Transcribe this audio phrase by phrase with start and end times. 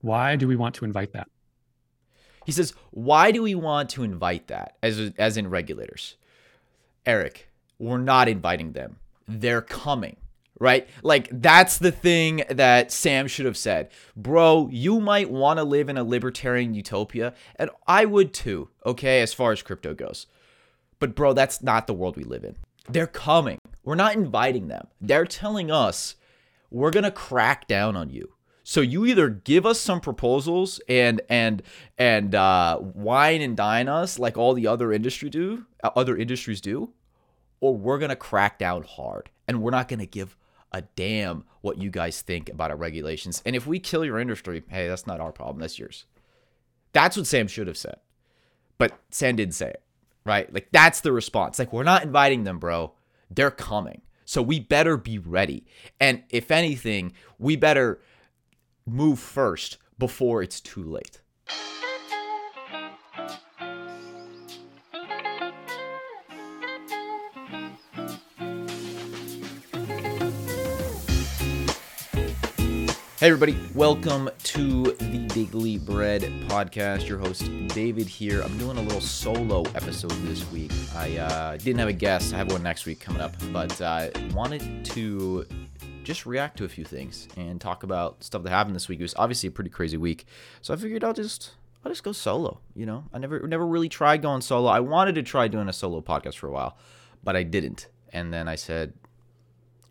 [0.00, 1.28] Why do we want to invite that?
[2.46, 6.16] He says, "Why do we want to invite that as as in regulators?"
[7.06, 8.98] Erik, we're not inviting them.
[9.28, 10.16] They're coming.
[10.58, 10.86] Right?
[11.02, 13.90] Like that's the thing that Sam should have said.
[14.14, 19.22] Bro, you might want to live in a libertarian utopia, and I would too, okay,
[19.22, 20.26] as far as crypto goes.
[20.98, 22.56] But bro, that's not the world we live in.
[22.90, 23.58] They're coming.
[23.84, 24.88] We're not inviting them.
[25.00, 26.16] They're telling us
[26.70, 28.34] we're going to crack down on you.
[28.70, 31.60] So you either give us some proposals and and
[31.98, 36.60] and uh, wine and dine us like all the other industry do, uh, other industries
[36.60, 36.92] do,
[37.58, 40.36] or we're gonna crack down hard and we're not gonna give
[40.70, 43.42] a damn what you guys think about our regulations.
[43.44, 45.58] And if we kill your industry, hey, that's not our problem.
[45.58, 46.04] That's yours.
[46.92, 47.96] That's what Sam should have said,
[48.78, 49.82] but Sam didn't say it.
[50.24, 50.52] Right?
[50.54, 51.58] Like that's the response.
[51.58, 52.92] Like we're not inviting them, bro.
[53.32, 54.02] They're coming.
[54.26, 55.66] So we better be ready.
[55.98, 58.00] And if anything, we better
[58.86, 61.20] move first before it's too late.
[73.20, 77.06] Hey, everybody, welcome to the Daily Bread podcast.
[77.06, 78.40] Your host, David, here.
[78.40, 80.72] I'm doing a little solo episode this week.
[80.94, 84.08] I uh, didn't have a guest, I have one next week coming up, but uh,
[84.32, 85.46] wanted to
[86.04, 89.00] just react to a few things and talk about stuff that happened this week.
[89.00, 90.26] It was obviously a pretty crazy week,
[90.60, 91.52] so I figured I'll just
[91.84, 92.60] I'll just go solo.
[92.74, 94.68] You know, I never never really tried going solo.
[94.68, 96.76] I wanted to try doing a solo podcast for a while,
[97.22, 97.88] but I didn't.
[98.12, 98.92] And then I said,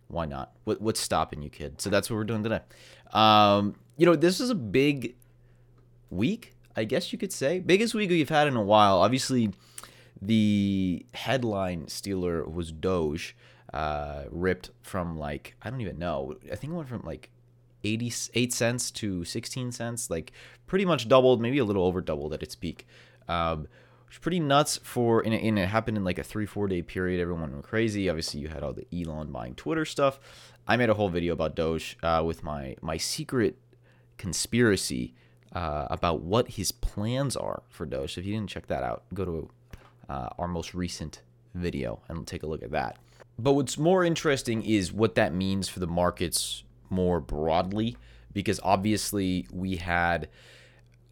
[0.10, 0.52] why not?
[0.66, 1.80] What, what's stopping you, kid?
[1.80, 2.62] So that's what we're doing today.
[3.14, 5.16] Um, you know, this is a big
[6.10, 7.60] week, I guess you could say.
[7.60, 8.98] Biggest week we've had in a while.
[8.98, 9.52] Obviously,
[10.22, 13.36] the headline stealer was Doge,
[13.74, 16.36] uh, ripped from like, I don't even know.
[16.52, 17.30] I think it went from like
[17.84, 20.32] 88 cents to 16 cents, like
[20.68, 22.88] pretty much doubled, maybe a little over doubled at its peak.
[23.28, 23.68] Um,
[24.10, 26.82] which pretty nuts for and it, and it happened in like a three four day
[26.82, 27.22] period.
[27.22, 28.10] Everyone went crazy.
[28.10, 30.20] Obviously you had all the elon buying twitter stuff.
[30.68, 33.58] I made a whole video about doge uh, with my my secret
[34.18, 35.14] conspiracy
[35.54, 38.16] uh, about what his plans are for doge.
[38.16, 39.50] So if you didn't check that out go to
[40.10, 41.22] uh, our most recent
[41.54, 42.98] video and take a look at that
[43.44, 47.98] but what's more interesting is what that means for the markets more broadly
[48.34, 50.30] because obviously we had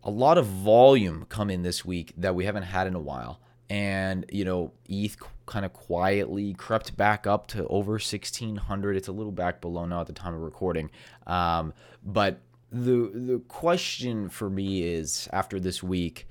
[0.04, 3.42] a lot of volume come in this week that we haven't had in a while.
[3.70, 8.96] And, you know, ETH kind of quietly crept back up to over 1600.
[8.96, 10.90] It's a little back below now at the time of recording.
[11.26, 11.74] Um,
[12.04, 12.40] but
[12.72, 16.28] the the question for me is after this week,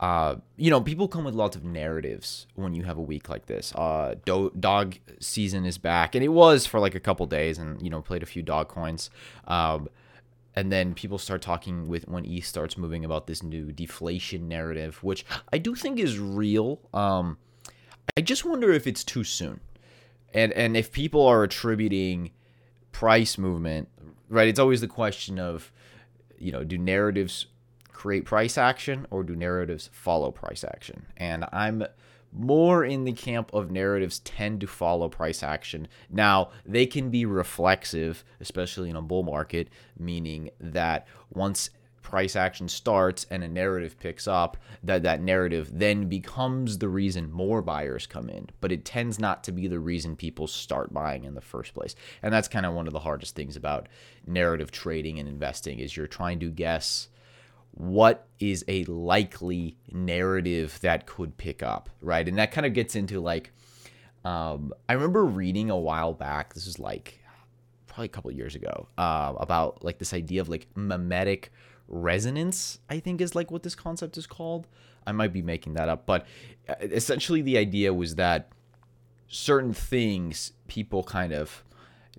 [0.00, 3.46] uh, you know, people come with lots of narratives when you have a week like
[3.46, 3.72] this.
[3.74, 7.80] Uh, do- dog season is back, and it was for like a couple days, and
[7.80, 9.10] you know, played a few dog coins.
[9.46, 9.88] Um,
[10.56, 15.02] and then people start talking with when ETH starts moving about this new deflation narrative,
[15.02, 16.80] which I do think is real.
[16.92, 17.38] Um,
[18.16, 19.60] I just wonder if it's too soon,
[20.32, 22.30] and and if people are attributing
[22.92, 23.88] price movement,
[24.28, 24.48] right?
[24.48, 25.72] It's always the question of,
[26.38, 27.46] you know, do narratives
[27.94, 31.06] create price action or do narratives follow price action?
[31.16, 31.84] And I'm
[32.34, 35.88] more in the camp of narratives tend to follow price action.
[36.10, 39.68] Now, they can be reflexive, especially in a bull market,
[39.98, 41.70] meaning that once
[42.02, 47.32] price action starts and a narrative picks up, that that narrative then becomes the reason
[47.32, 51.24] more buyers come in, but it tends not to be the reason people start buying
[51.24, 51.94] in the first place.
[52.22, 53.88] And that's kind of one of the hardest things about
[54.26, 57.08] narrative trading and investing is you're trying to guess
[57.76, 62.26] what is a likely narrative that could pick up, right?
[62.28, 63.52] And that kind of gets into like,
[64.24, 67.20] um, I remember reading a while back, this is like
[67.86, 71.52] probably a couple years ago, uh, about like this idea of like mimetic
[71.88, 74.68] resonance, I think is like what this concept is called.
[75.06, 76.26] I might be making that up, but
[76.68, 78.50] uh, essentially the idea was that
[79.26, 81.64] certain things people kind of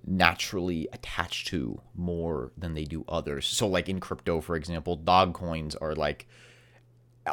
[0.06, 3.46] naturally attached to more than they do others.
[3.46, 6.28] So, like in crypto, for example, dog coins are like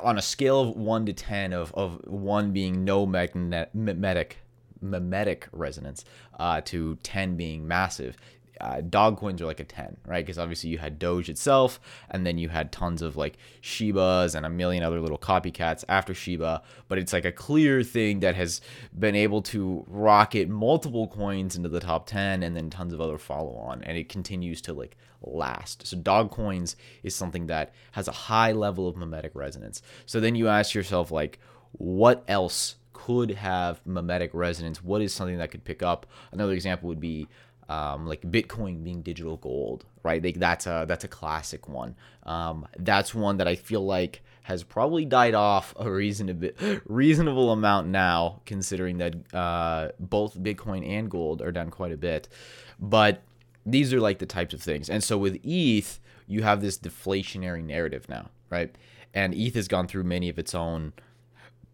[0.01, 4.39] on a scale of one to ten, of of one being no magnetic
[4.81, 6.03] mimetic resonance,
[6.39, 8.18] uh, to ten being massive
[8.61, 10.25] uh, dog coins are like a 10, right?
[10.25, 11.79] Because obviously you had Doge itself,
[12.09, 16.13] and then you had tons of like Shibas and a million other little copycats after
[16.13, 16.61] Shiba.
[16.88, 18.61] But it's like a clear thing that has
[18.97, 23.17] been able to rocket multiple coins into the top 10 and then tons of other
[23.17, 23.83] follow on.
[23.83, 25.88] And it continues to like last.
[25.88, 29.81] So dog coins is something that has a high level of mimetic resonance.
[30.06, 31.39] So then you ask yourself, like,
[31.73, 34.83] what else could have mimetic resonance?
[34.83, 36.06] What is something that could pick up?
[36.31, 37.27] Another example would be
[37.69, 40.24] um, like Bitcoin being digital gold, right?
[40.24, 41.95] Like that's a that's a classic one.
[42.24, 46.50] Um, that's one that I feel like has probably died off a reasonable
[46.86, 52.27] reasonable amount now, considering that uh, both Bitcoin and gold are down quite a bit.
[52.80, 53.21] But
[53.66, 57.63] these are like the types of things, and so with ETH, you have this deflationary
[57.63, 58.75] narrative now, right?
[59.13, 60.94] And ETH has gone through many of its own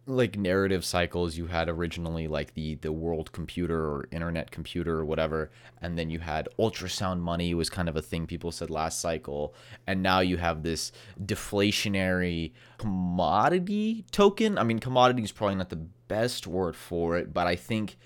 [0.09, 5.06] like narrative cycles you had originally like the the world computer or internet computer or
[5.06, 5.51] whatever
[5.81, 9.53] and then you had ultrasound money was kind of a thing people said last cycle
[9.85, 10.91] and now you have this
[11.23, 14.57] deflationary commodity token?
[14.57, 17.97] I mean commodity is probably not the best word for it but i think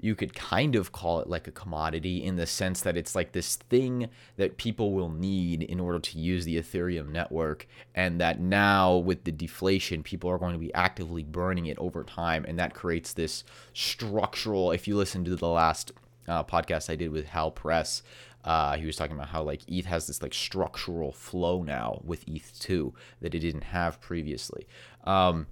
[0.00, 3.32] you could kind of call it like a commodity in the sense that it's like
[3.32, 7.66] this thing that people will need in order to use the Ethereum network.
[7.94, 12.04] And that now, with the deflation, people are going to be actively burning it over
[12.04, 12.44] time.
[12.46, 14.70] And that creates this structural.
[14.70, 15.92] If you listen to the last
[16.28, 18.02] uh, podcast I did with Hal Press,
[18.44, 22.24] uh, he was talking about how like ETH has this like structural flow now with
[22.26, 24.66] ETH2 that it didn't have previously.
[25.04, 25.48] Um,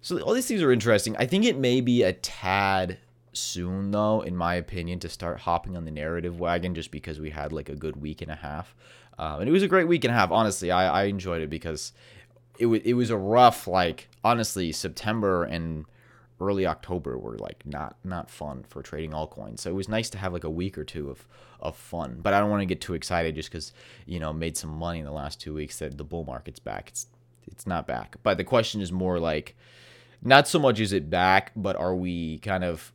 [0.00, 1.16] so all these things are interesting.
[1.16, 2.98] I think it may be a tad
[3.38, 7.30] soon though in my opinion to start hopping on the narrative wagon just because we
[7.30, 8.74] had like a good week and a half.
[9.18, 10.70] Uh, and it was a great week and a half honestly.
[10.70, 11.92] I, I enjoyed it because
[12.58, 15.84] it, w- it was a rough like honestly september and
[16.40, 19.60] early october were like not not fun for trading altcoins.
[19.60, 21.26] So it was nice to have like a week or two of
[21.60, 22.20] of fun.
[22.22, 23.72] But i don't want to get too excited just because
[24.06, 26.88] you know made some money in the last two weeks that the bull market's back.
[26.88, 27.06] It's
[27.50, 28.16] it's not back.
[28.22, 29.56] But the question is more like
[30.22, 32.92] not so much is it back but are we kind of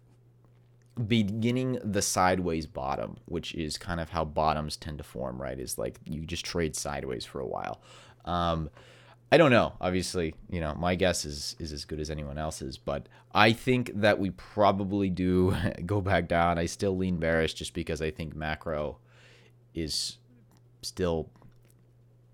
[1.07, 5.59] beginning the sideways bottom, which is kind of how bottoms tend to form, right?
[5.59, 7.81] Is like you just trade sideways for a while.
[8.25, 8.69] Um,
[9.31, 9.73] I don't know.
[9.81, 13.91] Obviously, you know, my guess is is as good as anyone else's, but I think
[13.95, 15.55] that we probably do
[15.85, 16.59] go back down.
[16.59, 18.99] I still lean bearish just because I think macro
[19.73, 20.17] is
[20.83, 21.29] still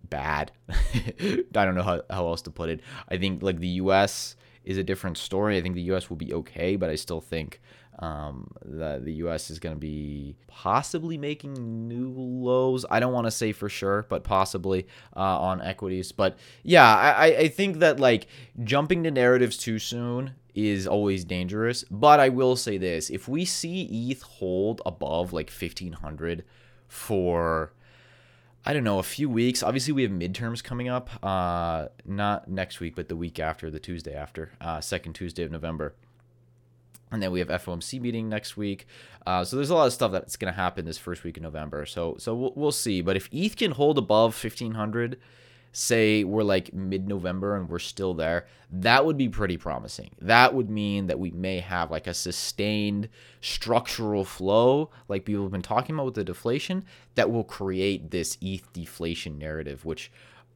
[0.10, 0.52] bad.
[0.70, 2.82] I don't know how, how else to put it.
[3.08, 4.36] I think like the US
[4.66, 5.58] is a different story.
[5.58, 7.62] I think the US will be okay, but I still think
[8.00, 9.50] um, the the U.S.
[9.50, 12.86] is going to be possibly making new lows.
[12.90, 16.12] I don't want to say for sure, but possibly uh, on equities.
[16.12, 18.28] But yeah, I, I think that like
[18.64, 21.84] jumping to narratives too soon is always dangerous.
[21.92, 26.46] But I will say this: if we see ETH hold above like fifteen hundred
[26.88, 27.74] for
[28.66, 29.64] I don't know, a few weeks.
[29.64, 31.10] Obviously, we have midterms coming up.
[31.24, 35.52] Uh, not next week, but the week after, the Tuesday after, uh, second Tuesday of
[35.52, 35.96] November
[37.12, 38.86] and then we have FOMC meeting next week.
[39.26, 41.44] Uh, so there's a lot of stuff that's going to happen this first week of
[41.44, 41.86] November.
[41.86, 43.02] So so we'll, we'll see.
[43.02, 45.18] But if ETH can hold above 1500,
[45.72, 50.12] say we're like mid-November and we're still there, that would be pretty promising.
[50.20, 53.10] That would mean that we may have like a sustained
[53.42, 56.86] structural flow, like people have been talking about with the deflation,
[57.16, 60.12] that will create this ETH deflation narrative, which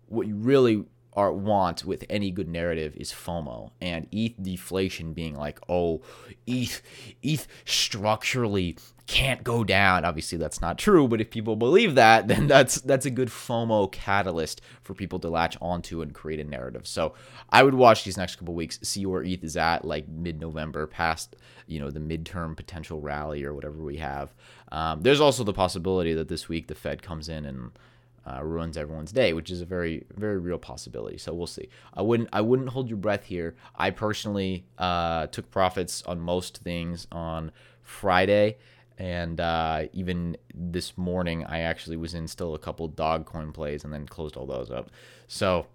[0.08, 0.86] what you really
[1.16, 6.02] are want with any good narrative is FOMO and ETH deflation being like, oh,
[6.46, 6.82] ETH
[7.22, 10.06] ETH structurally can't go down.
[10.06, 13.92] Obviously, that's not true, but if people believe that, then that's that's a good FOMO
[13.92, 16.88] catalyst for people to latch onto and create a narrative.
[16.88, 17.14] So
[17.50, 21.36] I would watch these next couple weeks, see where ETH is at, like mid-November, past
[21.68, 24.34] you know the midterm potential rally or whatever we have.
[24.72, 27.72] Um, there's also the possibility that this week the Fed comes in and
[28.26, 31.18] uh, ruins everyone's day, which is a very very real possibility.
[31.18, 31.70] So we'll see.
[31.94, 33.56] I wouldn't I wouldn't hold your breath here.
[33.76, 37.52] I personally uh, took profits on most things on
[37.82, 38.58] Friday,
[38.98, 43.84] and uh, even this morning I actually was in still a couple dog coin plays
[43.84, 44.90] and then closed all those up.
[45.28, 45.68] So.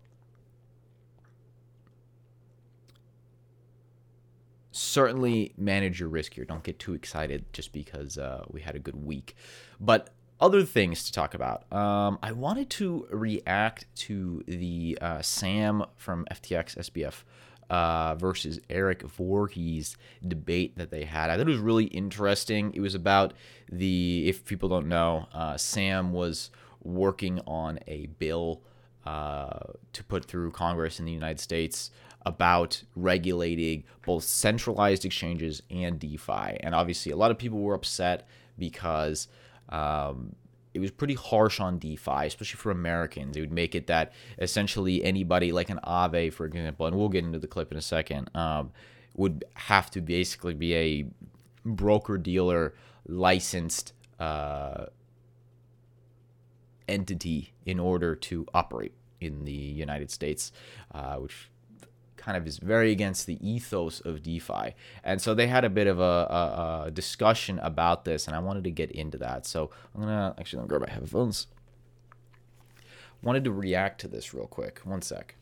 [4.70, 6.44] Certainly manage your risk here.
[6.44, 9.34] Don't get too excited just because uh, we had a good week.
[9.80, 11.70] But other things to talk about.
[11.72, 17.22] Um, I wanted to react to the uh, Sam from FTX SBF
[17.70, 21.30] uh, versus Erik Voorhees debate that they had.
[21.30, 22.72] I thought it was really interesting.
[22.74, 23.34] It was about
[23.70, 26.50] the, if people don't know, uh, Sam was
[26.82, 28.62] working on a bill
[29.04, 29.58] uh,
[29.92, 31.90] to put through Congress in the United States
[32.22, 36.58] about regulating both centralized exchanges and DeFi.
[36.60, 38.28] And obviously, a lot of people were upset
[38.58, 39.28] because
[39.68, 40.34] um,
[40.74, 43.36] it was pretty harsh on DeFi, especially for Americans.
[43.36, 47.24] It would make it that essentially anybody, like an Aave, for example, and we'll get
[47.24, 48.72] into the clip in a second, um,
[49.14, 51.06] would have to basically be a
[51.64, 52.74] broker dealer
[53.06, 54.86] licensed uh,
[56.86, 60.52] entity in order to operate in the United States,
[60.92, 61.50] uh, which
[62.18, 64.74] kind of is very against the ethos of DeFi.
[65.02, 68.40] And so they had a bit of a, a, a discussion about this, and I
[68.40, 69.46] wanted to get into that.
[69.46, 71.46] So I'm gonna actually let me grab my headphones.
[73.22, 74.80] Wanted to react to this real quick.
[74.84, 75.34] One sec.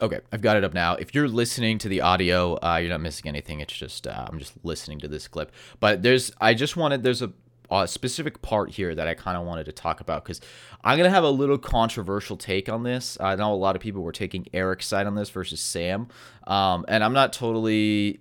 [0.00, 0.94] Okay, I've got it up now.
[0.96, 3.60] If you're listening to the audio, uh, you're not missing anything.
[3.60, 5.52] It's just uh, I'm just listening to this clip.
[5.80, 7.32] But there's I just wanted there's a
[7.70, 10.40] a specific part here that I kind of wanted to talk about because
[10.84, 13.18] I'm gonna have a little controversial take on this.
[13.20, 16.08] I know a lot of people were taking Erik's side on this versus Sam,
[16.46, 18.20] um, and I'm not totally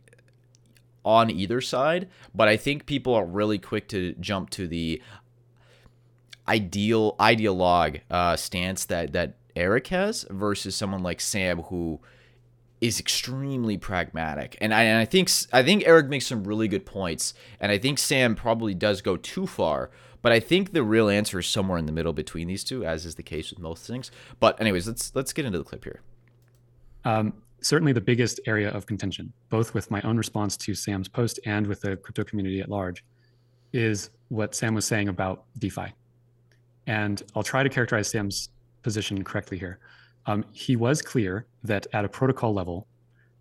[1.04, 5.02] on either side, but I think people are really quick to jump to the
[6.48, 12.02] ideal ideologue uh, stance that that Erik has versus someone like Sam who
[12.82, 14.58] is extremely pragmatic.
[14.62, 17.78] And I, and I think I think Erik makes some really good points, and I
[17.78, 19.90] think Sam probably does go too far.
[20.22, 23.06] But I think the real answer is somewhere in the middle between these two, as
[23.06, 24.10] is the case with most things.
[24.40, 26.02] But anyways, let's let's get into the clip here.
[27.06, 31.40] Um, certainly, the biggest area of contention, both with my own response to Sam's post
[31.46, 33.04] and with the crypto community at large,
[33.72, 35.94] is what Sam was saying about DeFi.
[36.88, 38.50] And I'll try to characterize Sam's
[38.82, 39.80] position correctly here.
[40.26, 42.88] Um, he was clear that at a protocol level,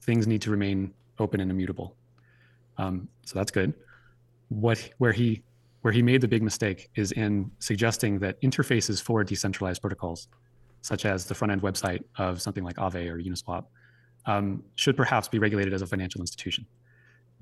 [0.02, 1.96] things need to remain open and immutable.
[2.76, 3.74] Um, so that's good.
[4.48, 5.42] What where he
[5.82, 10.28] where he made the big mistake is in suggesting that interfaces for decentralized protocols,
[10.80, 13.64] such as the front end website of something like Aave or Uniswap,
[14.26, 16.66] um, should perhaps be regulated as a financial institution.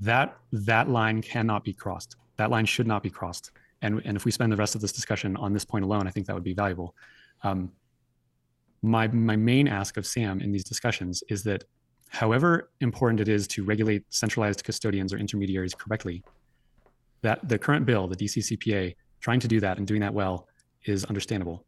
[0.00, 2.16] That that line cannot be crossed.
[2.36, 3.52] That line should not be crossed.
[3.82, 6.10] And, and if we spend the rest of this discussion on this point alone, I
[6.10, 6.94] think that would be valuable.
[7.42, 7.72] Um,
[8.82, 11.64] my my main ask of Sam in these discussions is that
[12.08, 16.22] however important it is to regulate centralized custodians or intermediaries correctly,
[17.22, 20.48] that the current bill, the DCCPA, trying to do that and doing that well
[20.84, 21.64] is understandable.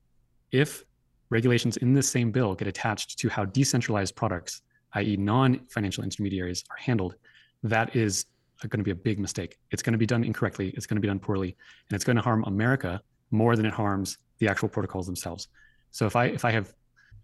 [0.53, 0.85] If
[1.31, 4.63] regulations in this same bill get attached to how decentralized products,
[4.95, 7.15] i.e., non-financial intermediaries, are handled,
[7.63, 8.27] that is
[8.69, 9.59] going to be a big mistake.
[9.71, 10.73] It's going to be done incorrectly.
[10.77, 11.57] It's going to be done poorly,
[11.89, 15.49] and it's going to harm America more than it harms the actual protocols themselves.
[15.91, 16.73] So if I if I have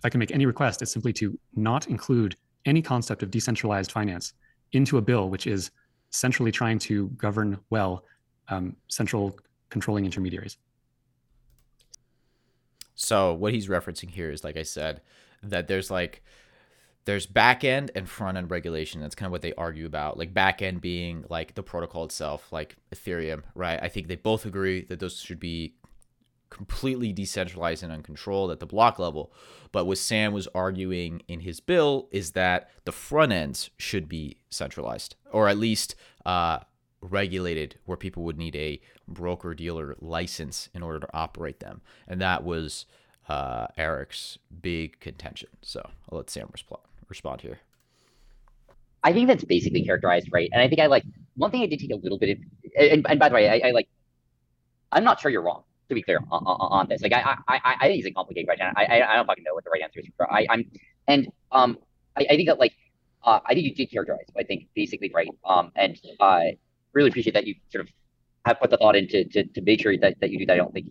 [0.00, 3.92] if I can make any request, it's simply to not include any concept of decentralized
[3.92, 4.32] finance
[4.72, 5.70] into a bill which is
[6.08, 8.04] centrally trying to govern well
[8.48, 9.38] um, central
[9.68, 10.56] controlling intermediaries.
[12.94, 15.02] So what he's referencing here is, like I said,
[15.42, 16.22] that there's like
[17.04, 19.02] there's back end and front end regulation.
[19.02, 20.16] That's kind of what they argue about.
[20.16, 23.78] Like back end being like the protocol itself, like Ethereum, right?
[23.82, 25.74] I think they both agree that those should be
[26.50, 29.32] completely decentralized and uncontrolled at the block level.
[29.72, 34.38] But what Sam was arguing in his bill is that the front ends should be
[34.50, 35.94] centralized, or at least
[36.26, 36.58] uh,
[37.00, 41.80] regulated, where people would need a broker dealer license in order to operate them.
[42.06, 42.84] And that was
[43.28, 45.50] uh, Erik's big contention.
[45.62, 47.58] So I'll let Sam respond respond here.
[49.02, 51.04] I think that's basically characterized right, and I think I like
[51.34, 52.38] one thing I did take a little bit of,
[52.78, 53.88] and, and by the way, I, I like,
[54.92, 57.02] I'm not sure you're wrong to be clear on, on, this.
[57.02, 58.66] Like I, I, I think it's a complicated question.
[58.76, 60.06] I, I, I don't fucking know what the right answer is.
[60.20, 60.70] I, I'm,
[61.06, 61.78] and um,
[62.16, 62.72] I, I think that like,
[63.24, 64.26] uh, I think you did characterize.
[64.38, 65.28] I think basically right.
[65.44, 66.50] Um, and I uh,
[66.92, 67.92] really appreciate that you sort of
[68.46, 70.54] have put the thought into to, to make sure that, that you do that.
[70.54, 70.90] I don't think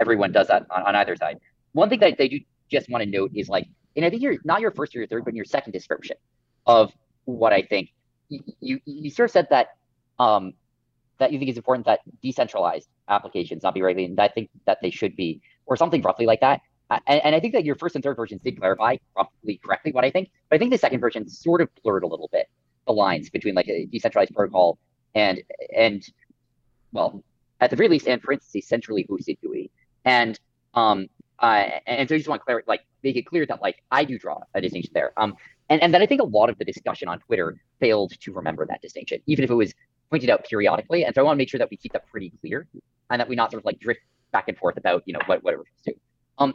[0.00, 1.38] everyone does that on, on either side.
[1.72, 4.36] One thing that they do just want to note is like, and I think you're
[4.44, 6.16] not your first or your third, but in your second description
[6.66, 6.92] of
[7.24, 7.92] what I think
[8.28, 9.76] you, you, you sort of said that
[10.18, 10.54] um,
[11.18, 14.18] that you think is important that decentralized applications not be regulated.
[14.18, 16.60] I think that they should be, or something roughly like that.
[16.90, 20.04] And, and, I think that your first and third versions did clarify roughly correctly what
[20.04, 22.48] I think, but I think the second version sort of blurred a little bit
[22.86, 24.78] the lines between like a decentralized protocol
[25.14, 25.42] and
[25.76, 26.06] and
[26.92, 27.22] well,
[27.60, 29.70] at the very least, and for instance, a centrally hosted GUI.
[30.04, 30.38] And
[30.74, 31.08] um
[31.38, 34.04] uh, and so I just want to clear, like make it clear that like I
[34.04, 35.12] do draw a distinction there.
[35.16, 35.36] Um
[35.68, 38.64] and, and that I think a lot of the discussion on Twitter failed to remember
[38.66, 39.74] that distinction, even if it was
[40.10, 41.04] pointed out periodically.
[41.04, 42.66] And so I want to make sure that we keep that pretty clear
[43.10, 44.00] and that we not sort of like drift
[44.32, 45.94] back and forth about, you know, what, what it refers to.
[46.38, 46.54] Um,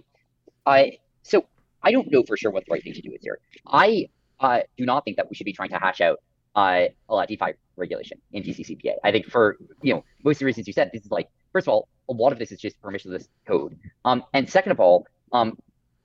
[0.66, 1.46] I, so
[1.84, 3.40] I don't know for sure what the right thing to do is here.
[3.68, 4.08] I
[4.40, 6.20] uh, do not think that we should be trying to hash out
[6.56, 8.94] uh, a lot of DeFi regulation in DCCPA.
[9.04, 11.68] I think for, you know, most of the reasons you said, this is like, first
[11.68, 13.78] of all, a lot of this is just permissionless code.
[14.06, 15.58] Um, and second of all, um,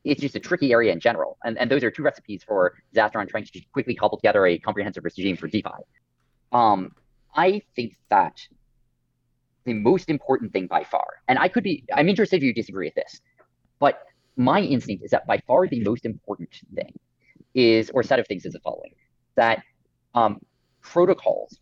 [0.05, 1.37] it's just a tricky area in general.
[1.45, 4.59] And, and those are two recipes for disaster on trying to quickly cobble together a
[4.59, 5.71] comprehensive regime for DeFi.
[6.53, 6.93] Um,
[7.37, 8.41] I think that
[9.65, 12.87] the most important thing by far, and I could be, I'm interested if you disagree
[12.87, 13.21] with this,
[13.79, 14.03] but
[14.37, 16.93] my instinct is that by far the most important thing
[17.55, 18.95] is, or set of things is the following
[19.35, 19.63] that
[20.15, 20.41] um,
[20.81, 21.59] protocols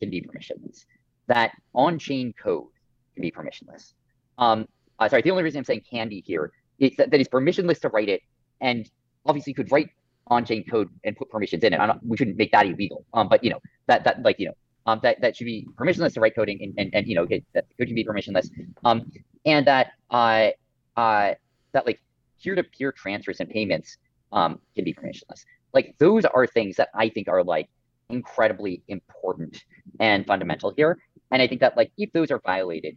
[0.00, 0.84] can be permissionless,
[1.28, 2.68] that on chain code
[3.14, 3.92] can be permissionless.
[4.38, 4.66] Um,
[4.98, 7.80] uh, sorry, the only reason I'm saying can be here is that, that it's permissionless
[7.80, 8.22] to write it.
[8.60, 8.90] And
[9.24, 9.88] obviously, you could write
[10.28, 11.80] on-chain code and put permissions in it.
[12.02, 13.04] We shouldn't make that illegal.
[13.14, 14.54] Um, but you know that that like you know
[14.86, 17.42] um that that should be permissionless to write coding and and, and you know okay,
[17.54, 18.48] that code can be permissionless.
[18.84, 19.10] Um,
[19.44, 20.48] and that uh
[20.96, 21.34] uh
[21.72, 22.00] that like
[22.42, 23.98] peer-to-peer transfers and payments
[24.32, 25.44] um can be permissionless.
[25.72, 27.68] Like those are things that I think are like
[28.08, 29.64] incredibly important
[30.00, 30.98] and fundamental here.
[31.30, 32.96] And I think that like if those are violated,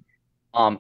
[0.53, 0.79] um,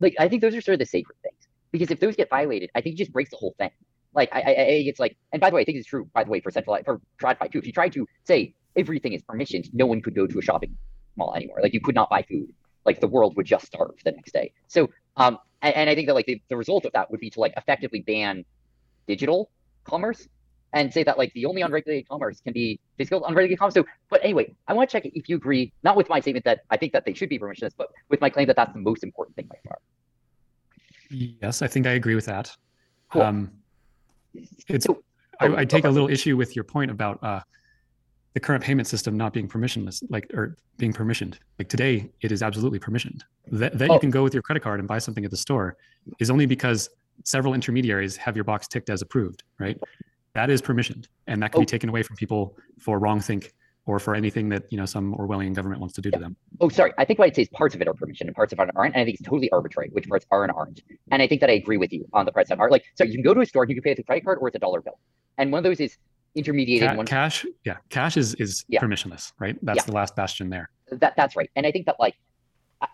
[0.00, 2.70] like I think those are sort of the sacred things because if those get violated,
[2.74, 3.70] I think it just breaks the whole thing.
[4.14, 6.08] Like I, I, I it's like, and by the way, I think it's true.
[6.14, 7.58] By the way, for centralized for TradFi too.
[7.58, 10.76] If you try to say everything is permissioned, no one could go to a shopping
[11.16, 11.58] mall anymore.
[11.62, 12.52] Like you could not buy food.
[12.84, 14.52] Like the world would just starve the next day.
[14.68, 17.30] So, um, and, and I think that like the, the result of that would be
[17.30, 18.44] to like effectively ban
[19.06, 19.50] digital
[19.84, 20.28] commerce
[20.72, 23.74] and say that like the only unregulated commerce can be physical unregulated commerce.
[23.74, 26.60] So, but anyway, I want to check if you agree, not with my statement that
[26.70, 29.02] I think that they should be permissionless, but with my claim that that's the most
[29.02, 29.78] important thing by far.
[31.10, 32.56] Yes, I think I agree with that.
[33.10, 33.22] Cool.
[33.22, 33.50] Um,
[34.68, 35.02] it's So-
[35.40, 37.40] I, I take a little issue with your point about uh,
[38.34, 41.36] the current payment system not being permissionless, like or being permissioned.
[41.58, 43.20] Like today, it is absolutely permissioned.
[43.50, 43.94] That that Oh.
[43.94, 45.76] you can go with your credit card and buy something at the store
[46.18, 46.88] is only because
[47.24, 49.78] several intermediaries have your box ticked as approved, right?
[50.34, 51.62] That is permissioned, and that can Oh.
[51.62, 53.52] be taken away from people for wrong think
[53.86, 56.36] or for anything that you know some Orwellian government wants to do to them.
[56.60, 56.92] Oh, sorry.
[56.98, 58.70] I think what I'd say is parts of it are permission and parts of it
[58.76, 58.94] aren't.
[58.94, 60.82] And I think it's totally arbitrary which parts are and aren't.
[61.10, 62.70] And I think that I agree with you on the parts that are.
[62.70, 64.24] Like, so you can go to a store and you can pay with a credit
[64.24, 65.00] card or with a dollar bill.
[65.38, 65.96] And one of those is
[66.34, 66.90] intermediated.
[66.90, 68.80] Ca- one cash, yeah, cash is is Yeah.
[68.80, 69.56] permissionless, right?
[69.62, 69.82] That's Yeah.
[69.84, 70.70] the last bastion there.
[70.92, 71.48] that that's right.
[71.54, 72.16] And I think that like,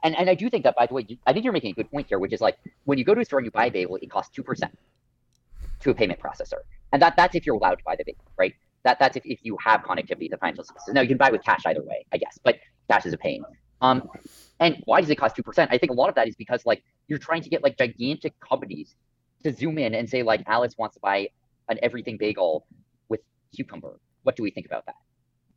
[0.03, 1.75] and, and I do think that by the way, you- I think you're making a
[1.75, 3.67] good point here, which is like when you go to a store and you buy
[3.67, 4.77] a bagel, it costs two percent
[5.81, 6.59] to a payment processor,
[6.93, 8.55] and that that's if you're allowed to buy the bagel, right?
[8.85, 10.93] That that's if, if you have connectivity to financial services.
[10.93, 12.59] Now you can buy with cash either way, I guess, but
[12.91, 13.43] cash is a pain.
[13.81, 14.09] Um,
[14.61, 15.71] and why does it cost two percent?
[15.73, 18.39] I think a lot of that is because like you're trying to get like gigantic
[18.41, 18.95] companies
[19.43, 21.29] to zoom in and say like Alice wants to buy
[21.71, 22.67] an everything bagel
[23.55, 23.99] cucumber.
[24.23, 24.97] What do we think about that?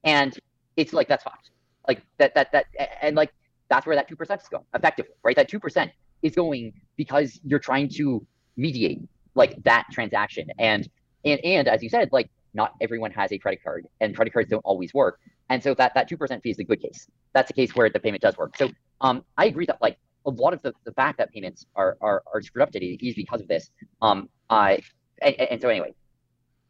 [0.03, 0.37] And
[0.77, 1.51] it's like that's fucked.
[1.87, 2.65] Like that that that
[3.01, 3.33] and like
[3.69, 5.35] that's where that two percent is going effectively, right?
[5.35, 5.91] That two percent
[6.21, 8.25] is going because you're trying to
[8.57, 9.01] mediate
[9.35, 10.49] like that transaction.
[10.59, 10.87] And
[11.25, 14.49] and and as you said, like not everyone has a credit card and credit cards
[14.49, 15.19] don't always work.
[15.49, 17.07] And so that that two percent fee is the good case.
[17.33, 18.57] That's a case where the payment does work.
[18.57, 18.69] So
[19.01, 22.23] um I agree that like a lot of the, the fact that payments are, are
[22.33, 23.69] are screwed up today is because of this.
[24.01, 24.81] Um I
[25.21, 25.93] and and so anyway,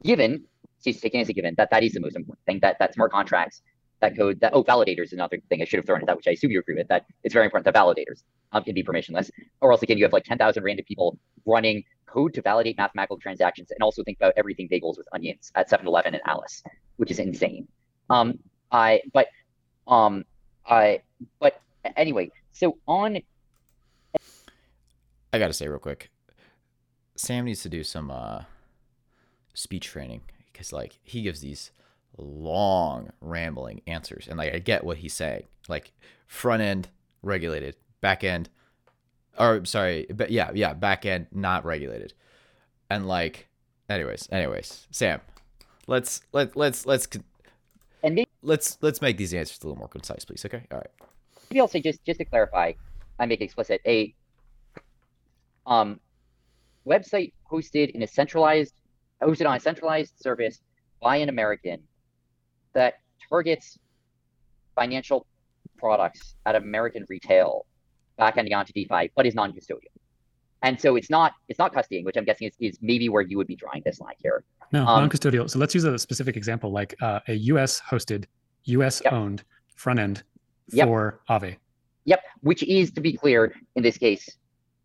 [0.03, 0.45] given
[0.83, 1.55] she's taking as a given.
[1.57, 2.59] That that is the most important thing.
[2.61, 3.61] That that smart contracts
[4.01, 6.27] that code that oh validators is another thing I should have thrown at that which
[6.27, 9.29] I assume you agree with that it's very important that validators um, can be permissionless.
[9.61, 13.71] Or else again you have like 10,000 random people running code to validate mathematical transactions
[13.71, 16.63] and also think about everything bagels with onions at 7-Eleven and Alice
[16.97, 17.67] which is insane.
[18.09, 18.39] Um
[18.71, 19.27] I but
[19.87, 20.25] um
[20.65, 21.01] I
[21.39, 21.61] but
[21.95, 23.19] anyway so on
[25.31, 26.09] I gotta say real quick,
[27.15, 28.45] Sam needs to do some uh,
[29.53, 30.21] speech training
[30.59, 31.71] because like he gives these
[32.17, 35.43] long rambling answers, and like I get what he's saying.
[35.69, 35.93] Like
[36.27, 36.89] front end
[37.23, 38.49] regulated, back end,
[39.37, 42.13] or sorry, but yeah, yeah, back end not regulated,
[42.89, 43.47] and like,
[43.89, 45.21] anyways, anyways, Sam,
[45.87, 47.07] let's let let's let's
[48.03, 50.43] and maybe, let's let's make these answers a little more concise, please.
[50.43, 50.91] Okay, all right.
[51.49, 52.73] maybe I'll say just just to clarify
[53.17, 54.13] I make explicit a
[55.65, 56.01] um
[56.85, 58.73] website hosted in a centralized
[59.21, 60.62] hosted on a centralized service
[61.01, 61.79] by an American
[62.73, 62.95] that
[63.29, 63.77] targets
[64.75, 65.25] financial
[65.77, 67.65] products at American retail
[68.19, 69.91] backending onto DeFi, but is non-custodial.
[70.62, 73.38] And so it's not it's not custodying, which I'm guessing is, is maybe where you
[73.38, 74.43] would be drawing this line here.
[74.73, 75.49] No, Um, non-custodial.
[75.49, 77.82] So let's use a specific example, like uh, a U.S.
[77.89, 78.25] hosted,
[78.65, 79.01] U.S.
[79.05, 79.13] Yep.
[79.13, 79.43] owned
[79.75, 80.23] front end
[80.71, 80.88] Yep.
[80.88, 81.55] for Aave.
[82.05, 84.38] Yep, which is to be clear in this case,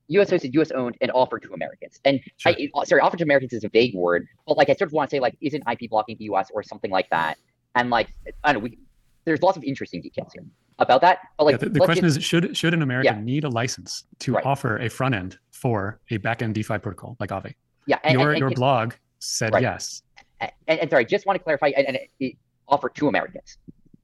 [0.09, 0.31] U.S.
[0.31, 0.71] hosted, U.S.
[0.71, 2.01] owned, and offered to Americans.
[2.05, 2.53] And Sure.
[2.53, 4.93] I, uh, sorry, offered to Americans is a vague word, but like I sort of
[4.93, 6.51] want to say like, isn't IP blocking the U.S.
[6.53, 7.39] or something like that?
[7.75, 8.09] And like,
[8.45, 8.79] I don't know, we,
[9.25, 10.45] there's lots of interesting details here
[10.79, 11.21] about that.
[11.39, 13.23] But like, yeah, the, the question get- is, should should an American Yeah.
[13.25, 14.45] need a license to Right.
[14.45, 17.55] offer a front end for a backend DeFi protocol like Aave?
[17.87, 19.63] yeah, and, your and, your blog said Right.
[19.63, 20.03] yes.
[20.41, 22.37] and, and sorry, just want to clarify, and, and it,
[22.69, 23.57] offered to Americans.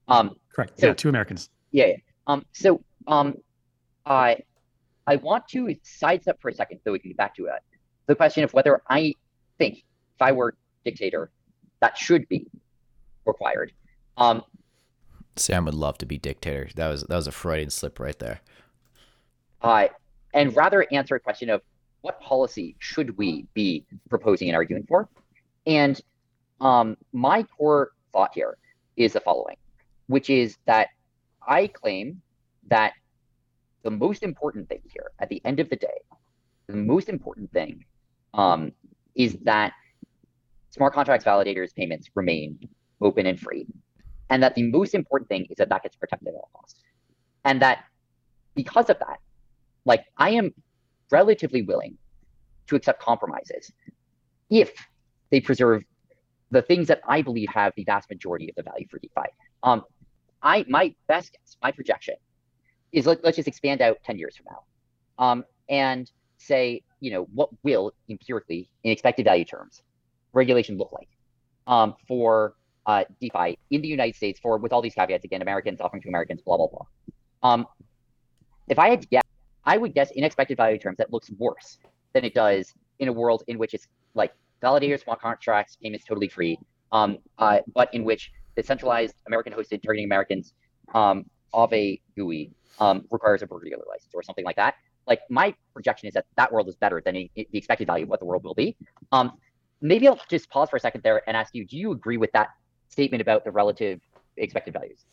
[0.07, 0.79] Um, Correct.
[0.79, 1.49] So- yeah, two Americans.
[1.71, 1.85] Yeah.
[1.87, 1.95] yeah.
[2.27, 2.45] Um.
[2.53, 3.35] So, um,
[4.05, 4.37] I,
[5.07, 7.61] I want to sidestep for a second, so we can get back to it.
[8.07, 9.15] The question of whether I
[9.57, 11.31] think if I were dictator,
[11.79, 12.47] that should be
[13.25, 13.71] required.
[14.17, 14.43] Um.
[15.37, 16.69] Sam would love to be dictator.
[16.75, 18.41] That was that was a Freudian slip right there.
[19.61, 19.87] Uh,
[20.33, 21.61] and rather answer a question of
[22.01, 25.07] what policy should we be proposing and arguing for?
[25.65, 25.99] And
[26.59, 28.57] um, my core thought here
[28.97, 29.55] is the following,
[30.07, 30.89] which is that
[31.47, 32.21] I claim
[32.67, 32.93] that
[33.83, 35.87] the most important thing here, at the end of the day,
[36.67, 37.85] the most important thing
[38.33, 38.71] um,
[39.15, 39.73] is that
[40.69, 42.59] smart contracts validators payments remain
[43.01, 43.67] open and free.
[44.29, 46.79] And that the most important thing is that that gets protected at all costs.
[47.43, 47.83] And that
[48.55, 49.19] because of that,
[49.85, 50.53] like I am
[51.11, 51.97] relatively willing
[52.67, 53.71] to accept compromises
[54.49, 54.71] if
[55.31, 55.83] they preserve
[56.51, 59.27] the things that I believe have the vast majority of the value for DeFi.
[59.63, 59.83] Um,
[60.43, 62.15] I my best guess, my projection
[62.91, 65.23] is let, let's just expand out 10 years from now.
[65.23, 69.81] Um, and say, you know, what will empirically, in expected value terms,
[70.33, 71.09] regulation look like
[71.67, 75.81] um, for uh, DeFi in the United States for with all these caveats again, Americans
[75.81, 76.85] offering to Americans, blah blah blah.
[77.43, 77.67] Um,
[78.67, 79.23] if I had to guess,
[79.65, 81.77] I would guess in expected value terms that looks worse
[82.13, 86.27] than it does in a world in which it's like validators, smart contracts, payments totally
[86.27, 86.57] free,
[86.91, 90.53] um, uh, but in which the centralized American hosted targeting Americans
[90.93, 94.75] um, of a GUI um, requires a broker-dealer license or something like that.
[95.07, 98.19] Like my projection is that that world is better than the expected value of what
[98.19, 98.75] the world will be.
[99.11, 99.33] Um,
[99.81, 102.31] maybe I'll just pause for a second there and ask you: Do you agree with
[102.33, 102.49] that
[102.89, 103.99] statement about the relative
[104.37, 105.03] expected values?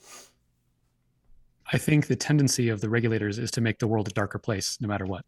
[1.73, 4.79] I think the tendency of the regulators is to make the world a darker place,
[4.81, 5.25] no matter what.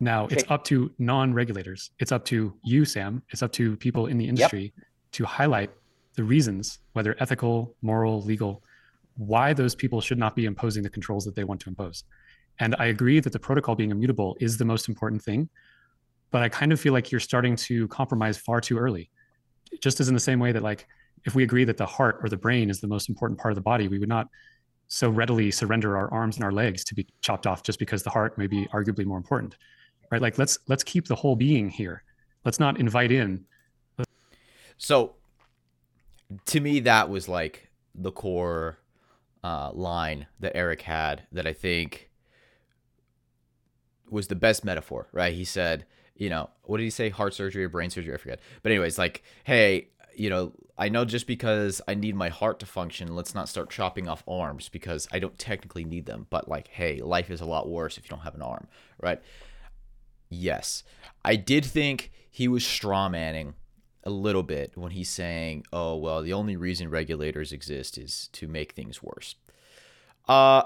[0.00, 0.36] Now okay.
[0.36, 1.90] it's up to non-regulators.
[1.98, 3.22] It's up to you, Sam.
[3.30, 4.86] It's up to people in the industry yep.
[5.12, 5.70] to highlight
[6.14, 8.62] the reasons, whether ethical, moral, legal,
[9.18, 12.04] why those people should not be imposing the controls that they want to impose.
[12.60, 15.48] And I agree that the protocol being immutable is the most important thing,
[16.30, 19.10] but I kind of feel like you're starting to compromise far too early.
[19.80, 20.86] Just as in the same way that like
[21.24, 23.56] if we agree that the heart or the brain is the most important part of
[23.56, 24.28] the body, we would not
[24.86, 28.10] so readily surrender our arms and our legs to be chopped off just because the
[28.10, 29.56] heart may be arguably more important.
[30.10, 30.22] Right?
[30.22, 32.02] Like let's let's keep the whole being here.
[32.44, 33.44] Let's not invite in.
[34.78, 35.16] So
[36.46, 38.78] to me that was like the core
[39.44, 42.10] uh, line that Erik had that I think
[44.10, 45.34] was the best metaphor, right?
[45.34, 47.10] He said, you know, what did he say?
[47.10, 48.14] Heart surgery or brain surgery?
[48.14, 48.40] I forget.
[48.62, 52.66] But anyways, like, hey, you know, I know just because I need my heart to
[52.66, 56.26] function, let's not start chopping off arms because I don't technically need them.
[56.30, 58.66] But like, hey, life is a lot worse if you don't have an arm,
[59.00, 59.20] right?
[60.28, 60.82] Yes,
[61.24, 63.54] I did think he was straw manning
[64.08, 68.48] a little bit when he's saying, "Oh, well, the only reason regulators exist is to
[68.48, 69.36] make things worse."
[70.26, 70.62] Uh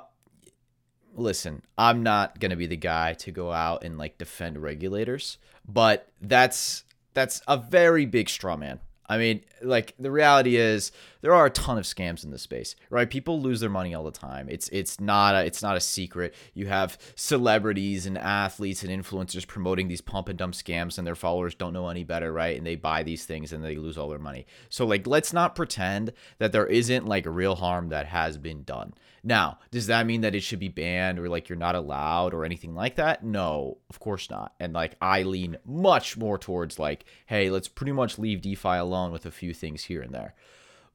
[1.14, 5.38] listen, I'm not going to be the guy to go out and like defend regulators,
[5.66, 8.80] but that's that's a very big straw man.
[9.12, 12.76] I mean, like the reality is there are a ton of scams in this space,
[12.88, 13.08] right?
[13.08, 14.48] People lose their money all the time.
[14.48, 16.34] It's it's not a, it's not a secret.
[16.54, 21.14] You have celebrities and athletes and influencers promoting these pump and dump scams and their
[21.14, 22.56] followers don't know any better, right?
[22.56, 24.46] And they buy these things and they lose all their money.
[24.70, 28.94] So like let's not pretend that there isn't like real harm that has been done.
[29.24, 32.44] Now, does that mean that it should be banned or like you're not allowed or
[32.44, 33.22] anything like that?
[33.22, 34.54] No, of course not.
[34.58, 39.01] And like I lean much more towards like, hey, let's pretty much leave DeFi alone
[39.10, 40.34] with a few things here and there.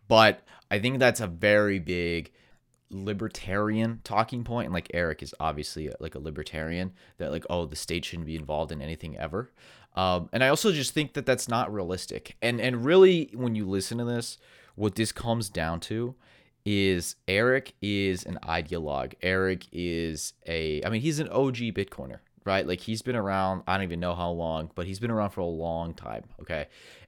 [0.08, 2.32] But I think that's a very big
[2.90, 7.76] libertarian talking point and like Erik is obviously like a libertarian that like oh the
[7.76, 9.52] state shouldn't be involved in anything ever.
[9.94, 12.38] Um, and I also just think that that's not realistic.
[12.42, 14.38] And and really when you listen to this,
[14.76, 16.16] what this comes down to
[16.70, 19.14] is Erik is an ideologue.
[19.22, 22.68] Erik is a, I mean, he's an OG Bitcoiner, right?
[22.68, 25.40] Like he's been around, I don't even know how long, but he's been around for
[25.40, 26.26] a long time.
[26.42, 26.68] Okay.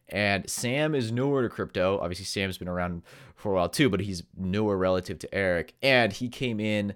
[0.09, 1.99] And Sam is newer to crypto.
[1.99, 3.03] Obviously, Sam's been around
[3.35, 5.73] for a while too, but he's newer relative to Erik.
[5.81, 6.93] And he came in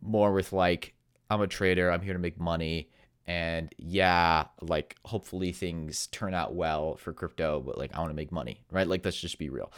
[0.00, 0.94] more with like,
[1.30, 2.90] I'm a trader, I'm here to make money.
[3.26, 8.16] And yeah, like hopefully things turn out well for crypto, but like I want to
[8.16, 8.86] make money, right?
[8.86, 9.72] Like let's just be real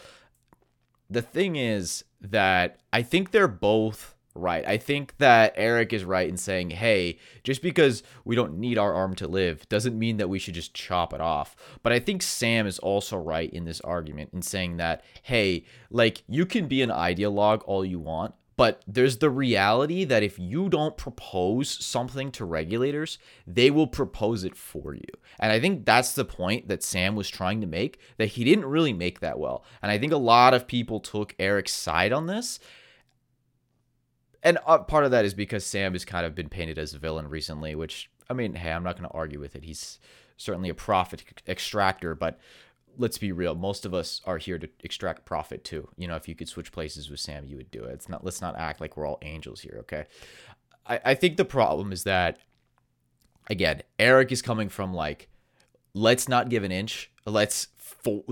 [1.12, 4.66] the thing is that I think they're both right.
[4.66, 8.92] I think that Erik is right in saying, hey, just because we don't need our
[8.92, 11.56] arm to live doesn't mean that we should just chop it off.
[11.82, 16.22] But I think Sam is also right in this argument in saying that, hey, like
[16.28, 20.68] you can be an ideologue all you want, but there's the reality that if you
[20.68, 25.08] don't propose something to regulators, they will propose it for you.
[25.40, 28.66] And I think that's the point that Sam was trying to make that he didn't
[28.66, 29.64] really make that well.
[29.82, 32.60] And I think a lot of people took Erik's side on this.
[34.42, 36.98] And uh, part of that is because Sam has kind of been painted as a
[36.98, 39.64] villain recently, which, I mean, hey, I'm not going to argue with it.
[39.64, 39.98] He's
[40.36, 42.38] certainly a profit extractor, but
[42.98, 45.88] let's be real most of us are here to extract profit too.
[45.96, 47.92] You know if you could switch places with sam you would do it.
[47.92, 50.04] It's not let's not act like we're all angels here okay?
[50.86, 52.38] I, I think the problem is that
[53.48, 55.28] again erik is coming from like
[55.94, 57.10] let's not give an inch.
[57.24, 58.24] Let's fo-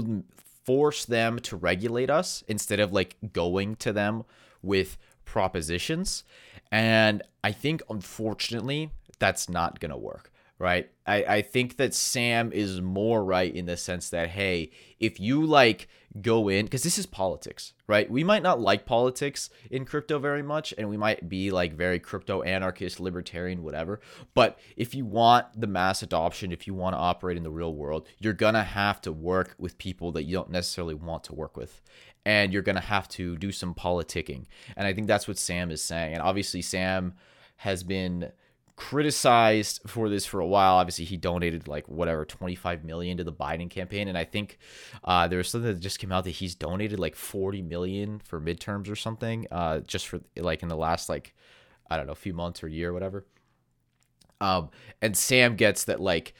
[0.64, 4.24] force them to regulate us instead of like going to them
[4.62, 4.98] with
[5.30, 6.24] propositions
[6.72, 8.90] and i think unfortunately
[9.20, 10.90] that's not going to work right?
[11.06, 15.46] I, I think that Sam is more right in the sense that, hey, if you
[15.46, 15.88] like
[16.20, 18.10] go in, because this is politics, right?
[18.10, 21.98] We might not like politics in crypto very much, and we might be like very
[21.98, 24.00] crypto anarchist, libertarian, whatever.
[24.34, 27.74] But if you want the mass adoption, if you want to operate in the real
[27.74, 31.34] world, you're going to have to work with people that you don't necessarily want to
[31.34, 31.80] work with.
[32.26, 34.46] And you're going to have to do some politicking.
[34.76, 36.14] And I think that's what Sam is saying.
[36.14, 37.14] And obviously, Sam
[37.56, 38.30] has been
[38.80, 40.76] criticized for this for a while.
[40.76, 44.58] Obviously, he donated like whatever 25 million to the Biden campaign, and I think
[45.04, 48.40] uh, there was something that just came out that he's donated like 40 million for
[48.40, 51.34] midterms or something, uh, just for like in the last like
[51.90, 53.26] I don't know, a few months or year or whatever.
[54.40, 54.70] Um,
[55.02, 56.32] and Sam gets that like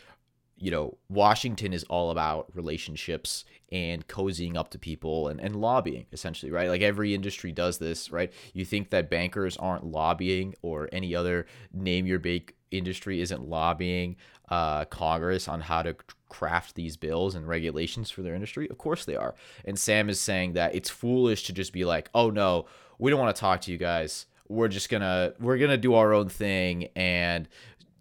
[0.61, 6.05] you know, Washington is all about relationships and cozying up to people and, and lobbying,
[6.13, 6.69] essentially, right?
[6.69, 8.31] Like every industry does this, right?
[8.53, 14.17] You think that bankers aren't lobbying or any other name your bake industry isn't lobbying
[14.51, 15.97] uh, Congress on how to
[16.29, 18.69] craft these bills and regulations for their industry?
[18.69, 19.35] Of course they are.
[19.65, 22.67] And Sam is saying that it's foolish to just be like, oh no,
[22.99, 24.27] we don't want to talk to you guys.
[24.47, 27.49] We're just gonna we're gonna do our own thing and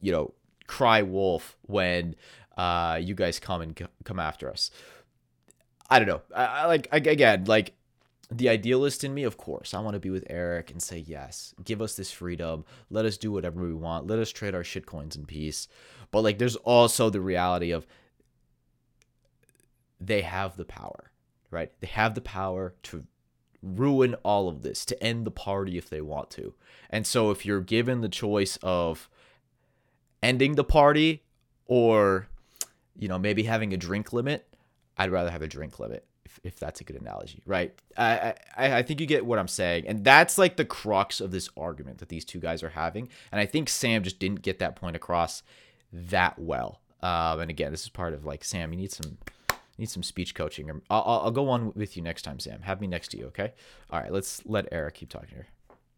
[0.02, 0.34] you know
[0.66, 2.16] cry wolf when
[2.60, 4.70] uh, you guys come and c- come after us.
[5.90, 6.22] I don't know.
[6.36, 7.74] I, I like I, again like
[8.30, 11.56] the idealist in me, of course, I want to be with Erik and say yes,
[11.64, 15.16] give us this freedom, let us do whatever we want, let us trade our shitcoins
[15.16, 15.70] in peace.
[16.12, 17.88] But like, there's also the reality of
[20.02, 21.12] they have the power,
[21.50, 21.72] right?
[21.80, 23.06] They have the power to
[23.64, 26.54] ruin all of this, to end the party if they want to.
[26.90, 29.10] And so, if you're given the choice of
[30.22, 31.24] ending the party
[31.66, 32.28] or
[33.00, 34.46] you know, maybe having a drink limit,
[34.98, 37.74] I'd rather have a drink limit if, if that's a good analogy, right?
[37.98, 41.32] I, I I think you get what I'm saying, and that's like the crux of
[41.32, 44.60] this argument that these two guys are having, and I think Sam just didn't get
[44.60, 45.42] that point across
[45.92, 46.82] that well.
[47.02, 49.18] Um, and again, this is part of like Sam, you need some
[49.78, 50.70] need some speech coaching.
[50.70, 52.62] I'll, I'll, I'll go on with you next time, Sam.
[52.62, 53.54] Have me next to you, okay?
[53.90, 55.48] All right, let's let Erik keep talking here.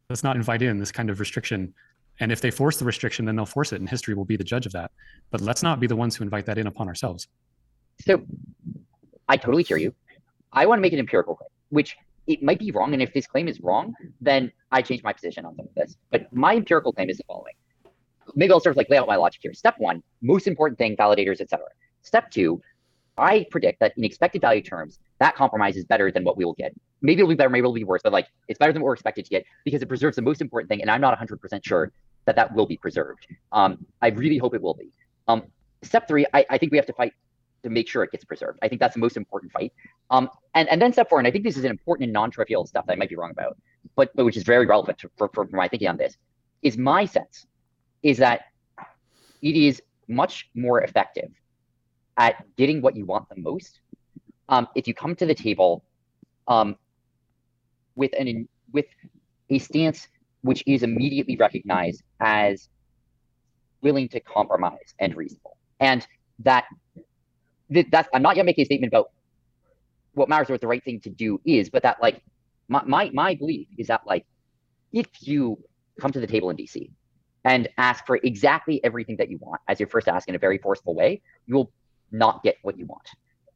[0.10, 1.74] Let's not invite in this kind of restriction
[2.22, 4.44] and if they force the restriction, then they'll force it, and history will be the
[4.44, 4.92] judge of that.
[5.32, 7.28] But let's not be the ones who invite that in upon ourselves.
[8.06, 8.24] So
[9.28, 9.94] I totally hear you.
[10.54, 12.94] I want to make an empirical claim, which it might be wrong.
[12.94, 15.98] And if this claim is wrong, then I change my position on some of this.
[16.12, 17.54] But my empirical claim is the following.
[18.36, 19.54] Maybe I'll sort of like lay out my logic here.
[19.54, 21.66] Step one, most important thing, validators, etc.
[22.04, 22.62] Step two,
[23.18, 26.54] I predict that in expected value terms, that compromise is better than what we will
[26.54, 26.74] get.
[27.02, 28.94] Maybe it'll be better, maybe it'll be worse, but like it's better than what we're
[28.94, 30.82] expected to get because it preserves the most important thing.
[30.82, 31.92] And I'm not 100% sure
[32.32, 33.28] that that will be preserved.
[33.52, 34.90] Um, I really hope it will be.
[35.28, 35.44] Um,
[35.84, 37.14] step three, I, I think we have to fight
[37.64, 38.60] to make sure it gets preserved.
[38.62, 39.74] I think that's the most important fight.
[40.10, 42.66] Um, and, and then step four, and I think this is an important and non-trivial
[42.66, 43.58] stuff that I might be wrong about,
[43.96, 46.18] but, but which is very relevant to, for, for my thinking on this,
[46.62, 47.46] is my sense
[48.04, 48.42] is that
[49.42, 51.30] it is much more effective
[52.18, 53.82] at getting what you want the most
[54.50, 55.84] um, if you come to the table
[56.48, 56.76] um,
[57.96, 58.86] with an with
[59.50, 60.08] a stance
[60.42, 62.70] which is immediately recognized as
[63.82, 65.58] willing to compromise and reasonable.
[65.80, 66.06] And
[66.40, 66.66] that
[67.92, 69.12] that's I'm not yet making a statement about
[70.14, 72.22] what matters or what the right thing to do is, but that like
[72.68, 74.26] my my, my belief is that like
[74.92, 75.58] if you
[76.00, 76.90] come to the table in DC
[77.44, 80.58] and ask for exactly everything that you want as your first ask in a very
[80.58, 81.72] forceful way, you will
[82.12, 83.08] not get what you want.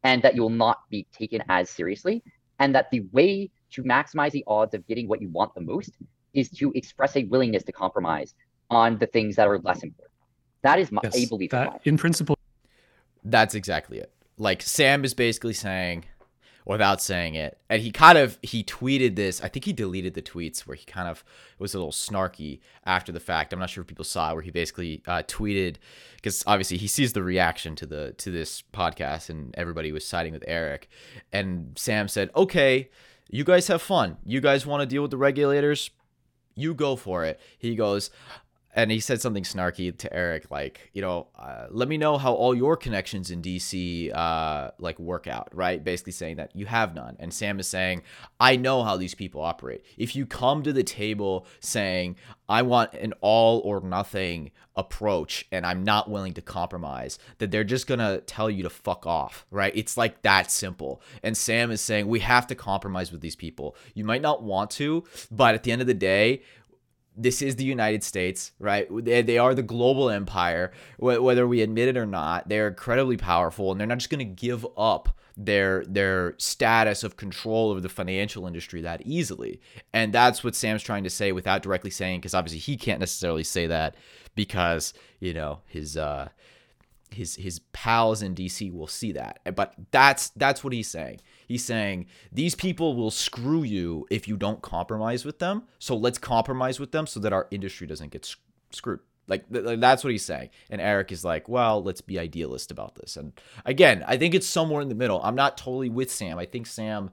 [0.03, 2.23] And that you will not be taken as seriously.
[2.59, 5.91] And that the way to maximize the odds of getting what you want the most
[6.35, 8.35] is to express a willingness to compromise
[8.69, 10.11] on the things that are less important.
[10.61, 11.51] That is my yes, a belief.
[11.51, 12.37] That, in principle,
[13.23, 14.11] that's exactly it.
[14.37, 16.05] Like Sam is basically saying,
[16.65, 19.41] without saying it, and he kind of he tweeted this.
[19.41, 21.23] I think he deleted the tweets where he kind of
[21.59, 23.53] was a little snarky after the fact.
[23.53, 25.75] I'm not sure if people saw where he basically uh, tweeted
[26.15, 30.33] because obviously he sees the reaction to the to this podcast and everybody was siding
[30.33, 30.89] with Erik,
[31.31, 32.89] and Sam said, "Okay."
[33.27, 34.17] You guys have fun.
[34.23, 35.89] You guys want to deal with the regulators?
[36.55, 37.39] You go for it.
[37.57, 38.09] He goes,
[38.75, 42.33] and he said something snarky to Erik, like, you know, uh, let me know how
[42.33, 45.81] all your connections in DC uh, like work out, right?
[45.81, 47.15] Basically saying that you have none.
[47.17, 48.03] And Sam is saying,
[48.37, 49.85] I know how these people operate.
[49.97, 52.17] If you come to the table saying,
[52.49, 57.63] I want an all or nothing approach and I'm not willing to compromise, that they're
[57.63, 59.71] just gonna tell you to fuck off, right?
[59.73, 61.01] It's like that simple.
[61.23, 63.77] And Sam is saying, we have to compromise with these people.
[63.93, 66.41] You might not want to, but at the end of the day,
[67.17, 68.87] this is the United States, right?
[68.91, 72.49] They, are the global empire, whether we admit it or not.
[72.49, 77.17] They're incredibly powerful, and they're not just going to give up their their status of
[77.17, 79.59] control over the financial industry that easily.
[79.93, 83.43] And that's what Sam's trying to say without directly saying, because obviously he can't necessarily
[83.43, 83.95] say that
[84.35, 86.29] because you know his uh,
[87.11, 89.39] his his pals in DC will see that.
[89.55, 91.19] But that's that's what he's saying.
[91.47, 95.63] He's saying these people will screw you if you don't compromise with them.
[95.79, 98.35] So let's compromise with them so that our industry doesn't get
[98.71, 98.99] screwed.
[99.27, 100.49] Like, th- that's what he's saying.
[100.69, 103.17] And Erik is like, well, let's be idealist about this.
[103.17, 103.33] And
[103.65, 105.19] again, I think it's somewhere in the middle.
[105.23, 106.37] I'm not totally with Sam.
[106.37, 107.09] I think Sam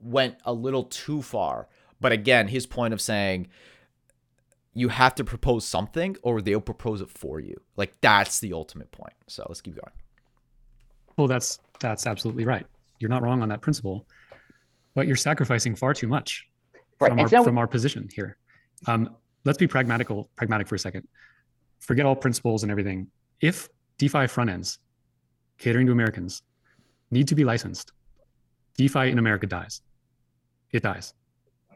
[0.00, 1.68] went a little too far.
[2.00, 3.48] But again, his point of saying
[4.74, 7.60] you have to propose something or they'll propose it for you.
[7.76, 9.14] Like that's the ultimate point.
[9.28, 9.92] So let's keep going.
[11.16, 12.66] Well, that's that's absolutely right.
[13.02, 14.06] You're not wrong on that principle,
[14.94, 16.46] but you're sacrificing far too much
[17.00, 17.10] right.
[17.10, 18.38] from, our, so- from our position here.
[18.86, 21.06] Um, let's be pragmatical, pragmatic for a second.
[21.80, 23.08] Forget all principles and everything.
[23.40, 24.78] If DeFi front ends,
[25.58, 26.42] catering to Americans,
[27.10, 27.92] need to be licensed,
[28.78, 29.82] DeFi in America dies.
[30.72, 31.12] It dies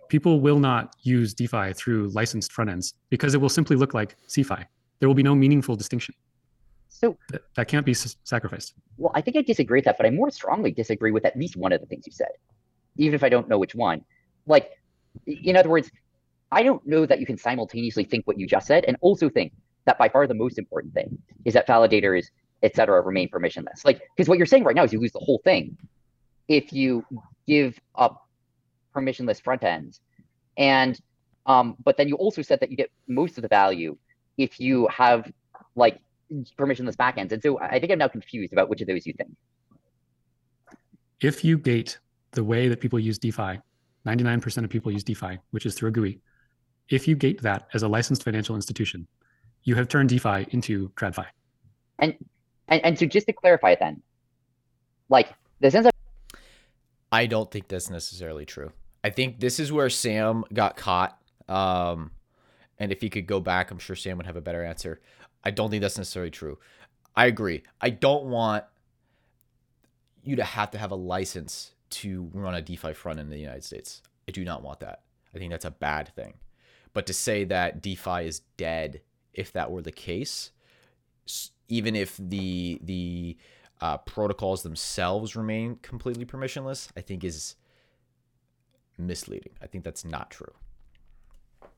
[0.08, 4.16] people will not use DeFi through licensed front ends because it will simply look like
[4.28, 4.64] CeFi.
[4.98, 6.14] There will be no meaningful distinction.
[6.98, 8.72] So that, that can't be s- sacrificed.
[8.96, 11.54] Well, I think I disagree with that, but I more strongly disagree with at least
[11.56, 12.32] one of the things you said,
[12.96, 14.02] even if I don't know which one.
[14.46, 14.70] Like,
[15.26, 15.90] in other words,
[16.50, 19.52] I don't know that you can simultaneously think what you just said and also think
[19.84, 22.26] that by far the most important thing is that validators,
[22.62, 23.84] et cetera, remain permissionless.
[23.84, 25.76] Like, because what you're saying right now is you lose the whole thing
[26.48, 27.04] if you
[27.46, 28.26] give up
[28.94, 30.00] permissionless front ends.
[30.56, 30.98] And
[31.44, 33.96] um, but then you also said that you get most of the value
[34.38, 35.30] if you have
[35.76, 36.00] like
[36.58, 37.32] permissionless backends.
[37.32, 39.30] And so I think I'm now confused about which of those you think.
[41.20, 41.98] If you gate
[42.32, 43.60] the way that people use DeFi,
[44.06, 46.20] 99% of people use DeFi, which is through a GUI.
[46.88, 49.06] If you gate that as a licensed financial institution,
[49.64, 51.26] you have turned DeFi into TradFi.
[51.98, 52.14] And,
[52.68, 54.02] and and so just to clarify then,
[55.08, 55.92] like the sense of
[57.10, 58.72] I don't think that's necessarily true.
[59.02, 61.18] I think this is where Sam got caught.
[61.48, 62.10] Um,
[62.78, 65.00] and if he could go back, I'm sure Sam would have a better answer.
[65.46, 66.58] I don't think that's necessarily true.
[67.14, 67.62] I agree.
[67.80, 68.64] I don't want
[70.24, 73.62] you to have to have a license to run a DeFi front in the United
[73.62, 74.02] States.
[74.28, 75.02] I do not want that.
[75.32, 76.34] I think that's a bad thing.
[76.94, 80.50] But to say that DeFi is dead, if that were the case,
[81.68, 83.36] even if the the
[83.80, 87.54] uh, protocols themselves remain completely permissionless, I think is
[88.98, 89.52] misleading.
[89.62, 90.54] I think that's not true.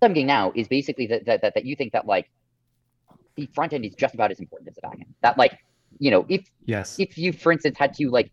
[0.00, 2.30] Getting now is basically that, that, that you think that like
[3.38, 5.14] the front end is just about as important as the back end.
[5.22, 5.58] That like,
[5.98, 8.30] you know, if yes, if you, for instance, had to like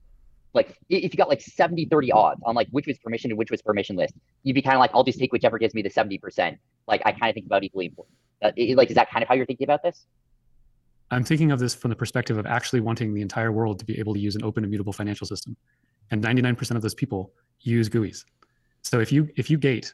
[0.53, 3.51] like if you got like 70 30 odds on like which was permission and which
[3.51, 4.07] was permissionless
[4.43, 7.11] you'd be kind of like i'll just take whichever gives me the 70% like i
[7.11, 8.15] kind of think about equally important.
[8.41, 10.05] Uh, like is that kind of how you're thinking about this?
[11.11, 13.99] I'm thinking of this from the perspective of actually wanting the entire world to be
[13.99, 15.55] able to use an open immutable financial system.
[16.11, 18.25] And 99% of those people use guis.
[18.81, 19.93] So if you if you gate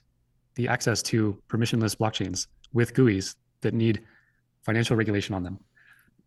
[0.55, 4.01] the access to permissionless blockchains with GUIs that need
[4.61, 5.59] financial regulation on them,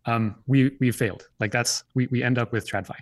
[0.06, 1.28] um, we we've failed.
[1.40, 2.96] Like that's we we end up with TradFi.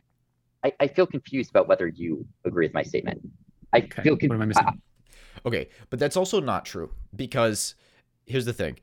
[0.65, 3.21] I, I feel confused about whether you agree with my statement.
[3.73, 4.03] I okay.
[4.03, 4.65] feel what am I missing?
[4.67, 4.73] I,
[5.47, 7.75] okay, but that's also not true because
[8.27, 8.79] here's the thing.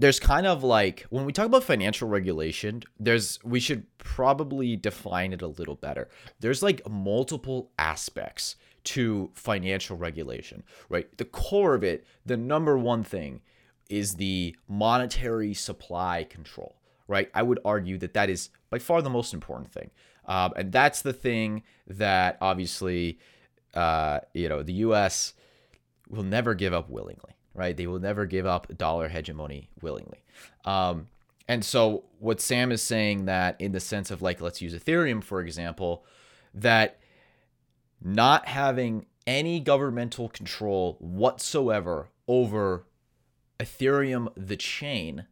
[0.00, 5.32] There's kind of like when we talk about financial regulation, there's we should probably define
[5.32, 6.08] it a little better.
[6.38, 11.14] There's like multiple aspects to financial regulation, right?
[11.18, 13.40] The core of it, the number one thing
[13.88, 17.30] is the monetary supply control, right?
[17.34, 19.90] I would argue that that is by far the most important thing.
[20.26, 23.18] Um, and that's the thing that obviously,
[23.74, 25.32] uh, you know, the U.S.
[26.08, 27.76] will never give up willingly, right?
[27.76, 30.22] They will never give up dollar hegemony willingly.
[30.66, 31.08] Um,
[31.48, 35.24] and so, what Sam is saying that, in the sense of like, let's use Ethereum
[35.24, 36.04] for example,
[36.52, 36.98] that
[38.02, 42.84] not having any governmental control whatsoever over
[43.58, 45.26] Ethereum, the chain,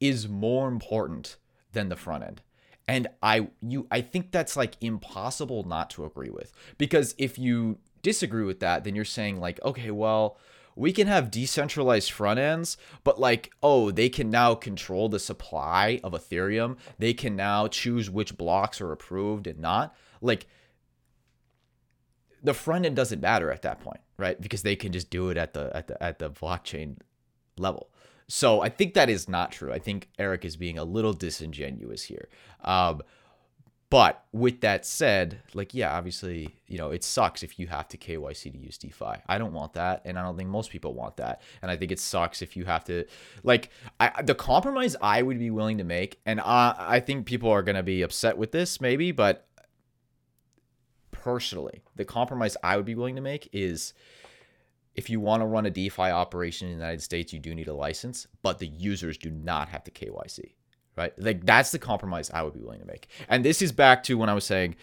[0.00, 1.36] is more important
[1.72, 2.42] than the front end.
[2.86, 6.52] And I you I think that's like impossible not to agree with.
[6.76, 10.38] Because if you disagree with that, then you're saying like, okay, well,
[10.76, 16.00] we can have decentralized front ends, but like, oh, they can now control the supply
[16.02, 16.76] of Ethereum.
[16.98, 19.96] They can now choose which blocks are approved and not.
[20.20, 20.46] Like
[22.42, 24.38] the front end doesn't matter at that point, right?
[24.38, 26.98] Because they can just do it at the at the at the blockchain
[27.58, 27.90] level.
[28.26, 29.72] So I think that is not true.
[29.72, 32.28] I think Erik is being a little disingenuous here.
[32.64, 33.02] Um,
[33.90, 37.96] but with that said, like yeah, obviously, you know, it sucks if you have to
[37.96, 39.20] KYC to use DeFi.
[39.28, 41.42] I don't want that, and I don't think most people want that.
[41.62, 43.04] And I think it sucks if you have to,
[43.44, 47.50] like, I, the compromise I would be willing to make, and I, I think people
[47.50, 49.46] are gonna be upset with this maybe, but
[51.12, 53.94] personally, the compromise I would be willing to make is
[54.94, 57.68] if you want to run a DeFi operation in the United States, you do need
[57.68, 60.52] a license, but the users do not have to KYC,
[60.96, 61.12] right?
[61.18, 63.08] Like that's the compromise I would be willing to make.
[63.28, 64.76] And this is back to when I was saying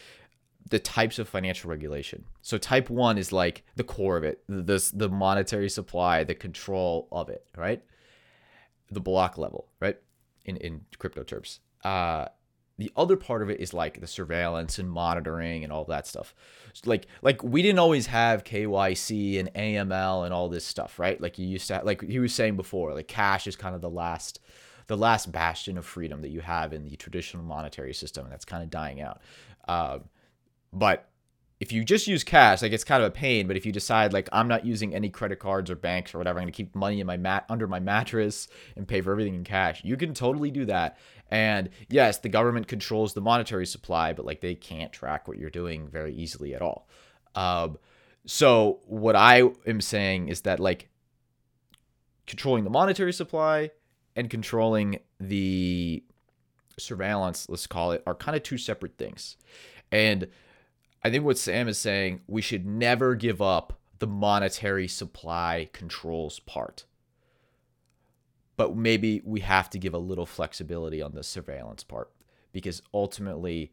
[0.69, 2.25] the types of financial regulation.
[2.41, 7.07] So type 1 is like the core of it, the the monetary supply, the control
[7.11, 7.81] of it, right?
[8.89, 9.97] The block level, right?
[10.45, 11.59] In in crypto terms.
[11.83, 12.27] Uh
[12.81, 16.33] the other part of it is like the surveillance and monitoring and all that stuff.
[16.83, 21.21] Like like we didn't always have KYC and AML and all this stuff, right?
[21.21, 23.81] Like you used to have, like he was saying before, like cash is kind of
[23.81, 24.39] the last
[24.87, 28.45] the last bastion of freedom that you have in the traditional monetary system, and that's
[28.45, 29.21] kind of dying out.
[29.67, 30.05] Um,
[30.73, 31.10] but
[31.61, 33.45] if you just use cash, like it's kind of a pain.
[33.45, 36.39] But if you decide like I'm not using any credit cards or banks or whatever,
[36.39, 39.43] I'm gonna keep money in my mat under my mattress and pay for everything in
[39.43, 39.83] cash.
[39.85, 40.97] You can totally do that.
[41.29, 45.51] And yes, the government controls the monetary supply, but like they can't track what you're
[45.51, 46.89] doing very easily at all.
[47.35, 47.77] Um,
[48.25, 50.89] so what I am saying is that like
[52.25, 53.69] controlling the monetary supply
[54.15, 56.03] and controlling the
[56.79, 59.37] surveillance, let's call it, are kind of two separate things.
[59.91, 60.27] And
[61.03, 66.39] I think what Sam is saying, we should never give up the monetary supply controls
[66.39, 66.85] part.
[68.55, 72.11] But maybe we have to give a little flexibility on the surveillance part
[72.51, 73.71] because ultimately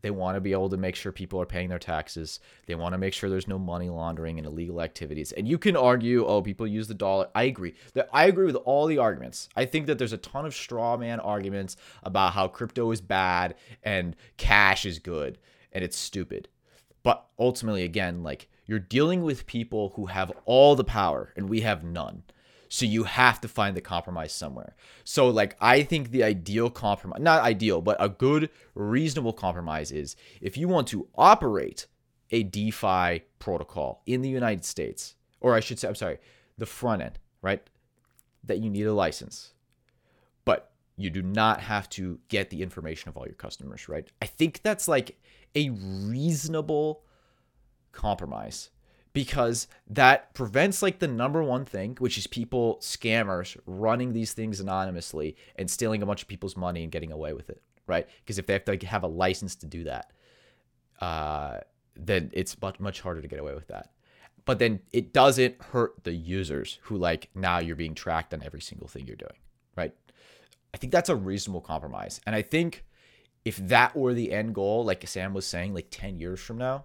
[0.00, 2.40] they want to be able to make sure people are paying their taxes.
[2.66, 5.32] They want to make sure there's no money laundering and illegal activities.
[5.32, 7.28] And you can argue, oh, people use the dollar.
[7.34, 7.74] I agree.
[8.12, 9.48] I agree with all the arguments.
[9.56, 13.54] I think that there's a ton of straw man arguments about how crypto is bad
[13.82, 15.38] and cash is good
[15.72, 16.48] and it's stupid.
[17.04, 21.60] But ultimately, again, like you're dealing with people who have all the power and we
[21.60, 22.24] have none.
[22.68, 24.74] So you have to find the compromise somewhere.
[25.04, 30.16] So like I think the ideal compromise, not ideal, but a good reasonable compromise is
[30.40, 31.86] if you want to operate
[32.30, 36.18] a DeFi protocol in the United States, or I should say, I'm sorry,
[36.58, 37.62] the front end, right?
[38.42, 39.53] That you need a license.
[40.96, 44.06] You do not have to get the information of all your customers, right?
[44.22, 45.18] I think that's like
[45.54, 47.02] a reasonable
[47.92, 48.70] compromise
[49.12, 54.60] because that prevents like the number one thing, which is people scammers running these things
[54.60, 58.06] anonymously and stealing a bunch of people's money and getting away with it, right?
[58.20, 60.10] Because if they have to have a license to do that,
[61.00, 61.58] uh,
[61.96, 63.90] then it's much much harder to get away with that.
[64.44, 68.60] But then it doesn't hurt the users who like now you're being tracked on every
[68.60, 69.38] single thing you're doing?
[70.74, 72.84] I think that's a reasonable compromise, and I think
[73.44, 76.84] if that were the end goal, like Sam was saying, like 10 years from now,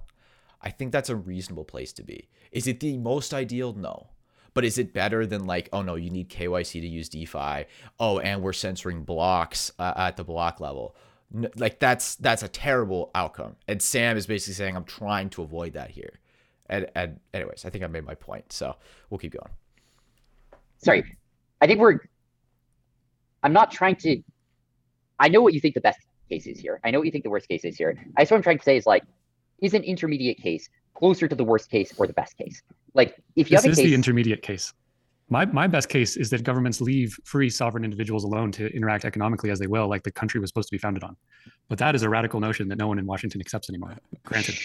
[0.62, 2.30] I think that's a reasonable place to be.
[2.52, 3.74] Is it the most ideal?
[3.74, 4.08] No.
[4.54, 7.66] But is it better than like, oh no, you need KYC to use DeFi?
[8.00, 10.96] Oh, and we're censoring blocks uh, at the block level.
[11.32, 13.56] No, like that's that's a terrible outcome.
[13.68, 16.20] And Sam is basically saying I'm trying to avoid that here.
[16.68, 18.52] And, and anyways, I think I made my point.
[18.52, 18.76] So
[19.10, 19.52] we'll keep going.
[20.80, 21.04] Sorry,
[21.62, 22.00] I think we're.
[23.44, 24.22] I'm not trying to.
[25.20, 26.80] I know what you think the best case is here.
[26.84, 27.98] I know what you think the worst case is here.
[28.18, 29.04] I guess what I'm trying to say is like
[29.62, 32.62] is an intermediate case closer to the worst case or the best case?
[32.94, 34.74] Like if you this have a is case, the intermediate case.
[35.30, 39.52] My my best case is that governments leave free sovereign individuals alone to interact economically
[39.52, 41.16] as they will, like the country was supposed to be founded on.
[41.68, 43.96] But that is a radical notion that no one in Washington accepts anymore.
[44.24, 44.56] Granted.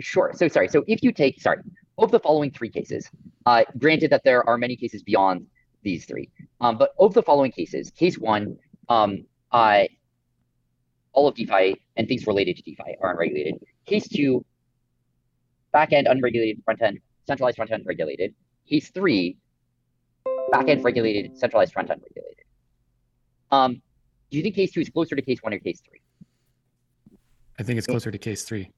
[0.00, 0.32] Sure.
[0.34, 0.68] So sorry.
[0.68, 1.58] So if you take sorry
[1.98, 3.10] of the following three cases,
[3.46, 5.46] uh, granted that there are many cases beyond
[5.84, 6.30] these three,
[6.60, 8.56] um, but of the following cases, case one,
[8.88, 9.84] um, uh,
[11.12, 13.54] all of DeFi and things related to DeFi are unregulated.
[13.86, 14.44] Case two,
[15.72, 18.34] backend unregulated, front end centralized front end regulated.
[18.68, 19.36] Case three,
[20.52, 22.44] backend regulated, centralized front end regulated.
[23.52, 23.82] Um,
[24.30, 26.00] do you think case two is closer to case one or case three?
[27.58, 28.70] I think it's closer to case three.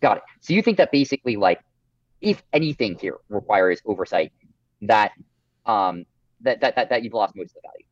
[0.00, 0.22] Got it.
[0.40, 1.60] So you think that basically, like,
[2.20, 4.32] if anything here requires oversight,
[4.82, 5.12] that
[5.66, 6.04] um,
[6.40, 7.84] that that that, that you've lost most of the value.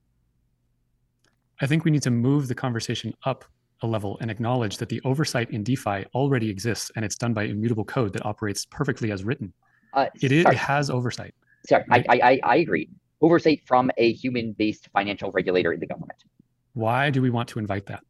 [1.61, 3.45] I think we need to move the conversation up
[3.83, 7.45] a level and acknowledge that the oversight in DeFi already exists and it's done by
[7.45, 9.53] immutable code that operates perfectly as written.
[9.93, 11.35] Uh, it, is, it has oversight.
[11.69, 12.07] Sorry, right?
[12.09, 12.89] I, I, I agree.
[13.21, 16.25] Oversight from a human based financial regulator in the government.
[16.75, 18.03] Why do we want to invite that?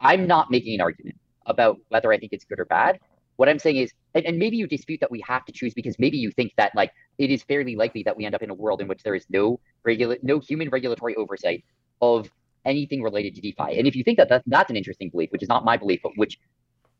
[0.00, 3.00] I'm not making an argument about whether I think it's good or bad.
[3.36, 5.98] What I'm saying is, and, and maybe you dispute that we have to choose because
[5.98, 8.54] maybe you think that like it is fairly likely that we end up in a
[8.54, 11.64] world in which there is no regula- no human regulatory oversight
[12.00, 12.30] of
[12.64, 13.78] anything related to DeFi.
[13.78, 16.00] And if you think that, that that's an interesting belief, which is not my belief,
[16.02, 16.38] but which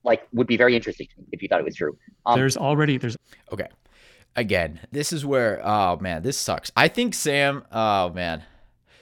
[0.05, 1.99] like would be very interesting to me if you thought it was true.
[2.25, 3.17] Um, there's already there's
[3.53, 3.69] okay.
[4.37, 6.71] Again, this is where oh man, this sucks.
[6.77, 8.45] I think Sam, oh man,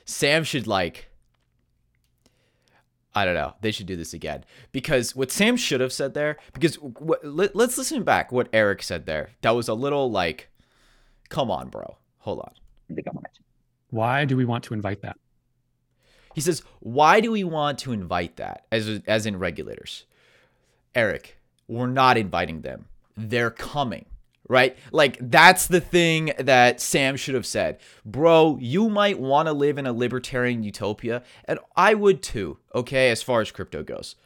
[0.04, 1.10] Sam should like.
[3.14, 3.54] I don't know.
[3.60, 6.36] They should do this again because what Sam should have said there.
[6.52, 9.30] Because what, let, let's listen back what Erik said there.
[9.42, 10.48] That was a little like,
[11.28, 11.98] come on, bro.
[12.18, 12.52] Hold on.
[12.90, 13.38] The government.
[13.90, 15.16] Why do we want to invite that?
[16.34, 20.04] He says, "Why do we want to invite that as as in regulators?"
[20.94, 21.38] Erik,
[21.68, 22.86] we're not inviting them.
[23.16, 24.06] They're coming
[24.48, 24.76] right?
[24.92, 27.78] Like that's the thing that Sam should have said.
[28.04, 33.10] Bro, you might want to live in a libertarian utopia, and I would too, okay,
[33.10, 34.16] as far as crypto goes.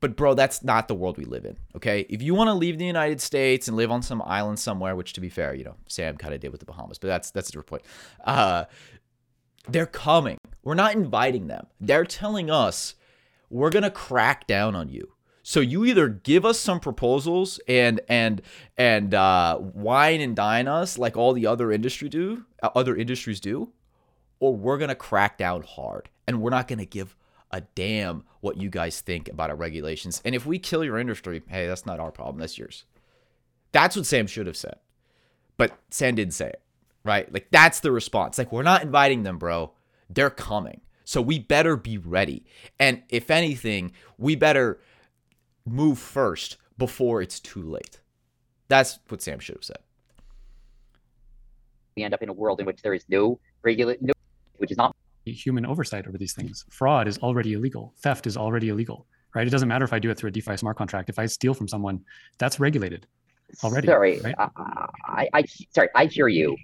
[0.00, 2.04] But bro, that's not the world we live in, okay?
[2.10, 5.14] If you want to leave the United States and live on some island somewhere, which
[5.14, 7.48] to be fair, you know, Sam kind of did with the Bahamas, but that's that's
[7.48, 7.82] a different point.
[8.24, 8.66] Uh
[9.68, 10.38] they're coming.
[10.62, 11.66] We're not inviting them.
[11.80, 12.94] They're telling us
[13.50, 15.12] we're going to crack down on you.
[15.48, 18.42] So you either give us some proposals and and
[18.76, 23.38] and uh, wine and dine us like all the other industry do, uh, other industries
[23.38, 23.70] do,
[24.40, 27.14] or we're gonna crack down hard and we're not gonna give
[27.52, 30.20] a damn what you guys think about our regulations.
[30.24, 32.38] And if we kill your industry, hey, that's not our problem.
[32.38, 32.84] That's yours.
[33.70, 34.80] That's what Sam should have said,
[35.56, 36.62] but Sam didn't say it.
[37.04, 37.32] Right?
[37.32, 38.36] Like that's the response.
[38.36, 39.74] Like we're not inviting them, bro.
[40.10, 40.80] They're coming.
[41.04, 42.44] So we better be ready.
[42.80, 44.80] And if anything, we better
[45.66, 48.00] move first before it's too late.
[48.68, 49.78] That's what Sam should have said.
[51.96, 54.12] We end up in a world in which there is no regulate, no,
[54.58, 54.94] which is not
[55.24, 56.64] human oversight over these things.
[56.70, 57.94] Fraud is already illegal.
[57.98, 59.46] Theft is already illegal, right?
[59.46, 61.08] It doesn't matter if I do it through a DeFi smart contract.
[61.08, 62.04] If I steal from someone,
[62.38, 63.06] that's regulated
[63.64, 63.86] already.
[63.86, 64.34] Sorry, right?
[64.38, 64.48] I,
[65.06, 65.44] I, I,
[65.74, 66.56] sorry, I hear you.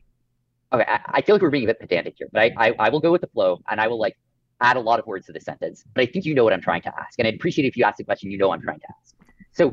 [0.72, 2.88] Okay, I, I, feel like we're being a bit pedantic here, but I, I, I
[2.88, 4.16] will go with the flow, and I will like
[4.62, 5.84] add a lot of words to the sentence.
[5.94, 7.84] But I think you know what I'm trying to ask, and I'd appreciate if you
[7.84, 9.14] ask the question you know I'm trying to ask.
[9.52, 9.72] So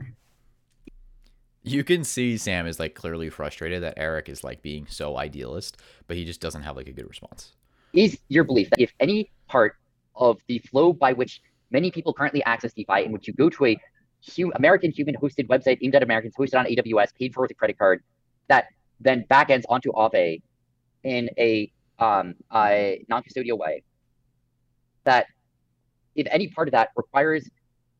[1.63, 5.77] you can see Sam is like clearly frustrated that Erik is like being so idealist,
[6.07, 7.53] but he just doesn't have like a good response.
[7.93, 9.75] Is your belief that if any part
[10.15, 13.65] of the flow by which many people currently access DeFi, in which you go to
[13.65, 13.77] a
[14.55, 17.77] American human hosted website aimed at Americans, hosted on AWS, paid for with a credit
[17.77, 18.03] card,
[18.47, 18.65] that
[18.99, 20.41] then backends onto Aave
[21.03, 23.83] in a um, non-custodial way,
[25.03, 25.27] that
[26.15, 27.49] if any part of that requires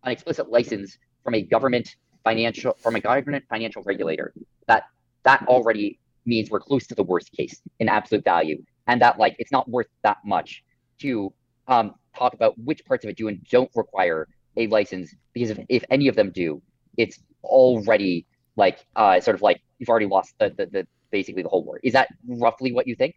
[0.03, 4.33] an explicit license from a government financial from a government financial regulator
[4.67, 4.83] that
[5.23, 8.61] that already means we're close to the worst case in absolute value.
[8.87, 10.63] And that like it's not worth that much
[10.99, 11.33] to
[11.67, 14.27] um, talk about which parts of it do and don't require
[14.57, 16.61] a license because if, if any of them do
[16.97, 18.25] it's already
[18.55, 21.79] like uh, sort of like you've already lost the, the, the basically the whole war.
[21.83, 23.15] Is that roughly what you think?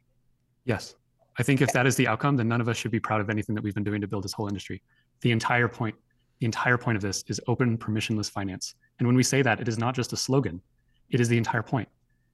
[0.65, 0.95] Yes
[1.39, 3.31] i think if that is the outcome then none of us should be proud of
[3.31, 4.83] anything that we've been doing to build this whole industry
[5.21, 5.95] the entire point
[6.43, 8.75] the entire point of this is open permissionless finance.
[8.99, 10.61] And when we say that, it is not just a slogan,
[11.11, 11.89] it is the entire point.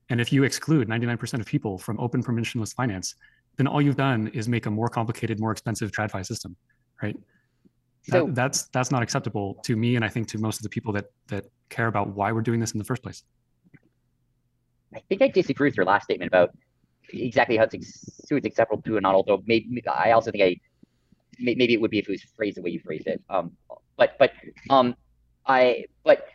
[0.09, 3.17] And if you exclude 99% of people from open permissionless finance,
[3.59, 6.57] then all you've done is make a more complicated, more expensive TradFi system,
[7.03, 7.15] right?
[8.05, 10.71] So, that, that's that's not acceptable to me, and I think to most of the
[10.71, 13.25] people that that care about why we're doing this in the first place.
[14.95, 16.57] I think I disagree with your last statement about
[17.11, 17.75] exactly how it's,
[18.31, 19.15] it's acceptable to and not.
[19.15, 20.61] Although maybe I also think I
[21.39, 23.23] maybe it would be if it was phrased the way you phrased it.
[23.31, 23.53] Um,
[23.97, 24.33] but but
[24.71, 24.95] um,
[25.47, 26.27] I but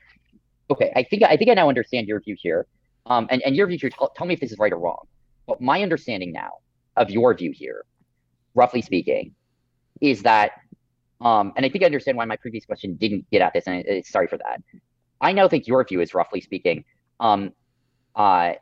[0.69, 2.67] okay, I think I think I now understand your view here.
[3.05, 3.89] Um, and and your view here.
[3.89, 5.05] Tell, tell me if this is right or wrong.
[5.47, 6.51] But my understanding now
[6.95, 7.84] of your view here,
[8.55, 9.36] roughly speaking,
[9.99, 10.51] is that
[11.21, 13.84] um, and I think I understand why my previous question didn't get at this, and
[13.89, 14.61] I, sorry for that.
[15.21, 16.84] I now think your view is roughly speaking
[17.19, 17.53] um,
[18.15, 18.53] uh,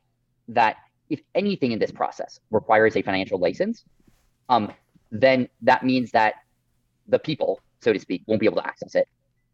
[0.49, 0.75] that
[1.11, 3.83] if anything in this process requires a financial license,
[4.49, 4.71] um,
[5.11, 6.35] then that means that
[7.07, 9.07] the people so to speak, won't be able to access it.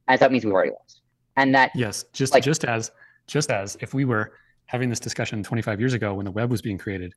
[0.07, 1.01] As that means we've already lost.
[1.35, 2.91] And that yes, just like, just as
[3.25, 4.33] just as if we were
[4.67, 7.13] having this discussion 25 years ago when the web was being created,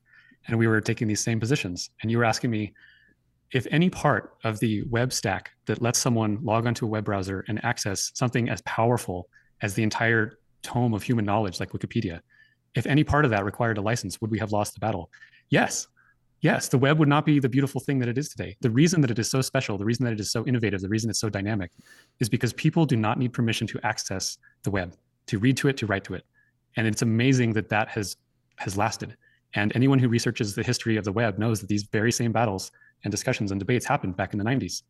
[0.47, 2.73] and we were taking these same positions, and you were asking me
[3.53, 7.45] if any part of the web stack that lets someone log onto a web browser
[7.49, 9.29] and access something as powerful
[9.63, 12.21] as the entire tome of human knowledge like Wikipedia,
[12.75, 15.11] if any part of that required a license, would we have lost the battle?
[15.49, 15.89] Yes,
[16.41, 18.57] yes, the web would not be the beautiful thing that it is today.
[18.61, 20.89] The reason that it is so special, the reason that it is so innovative, the
[20.89, 21.73] reason it's so dynamic
[22.21, 24.95] is because people do not need permission to access the web,
[25.27, 26.25] to read to it, to write to it.
[26.77, 28.17] And it's amazing that that has
[28.57, 29.17] has lasted.
[29.55, 32.71] And anyone who researches the history of the web knows that these very same battles
[33.05, 34.83] and discussions and debates happened back in the 90s.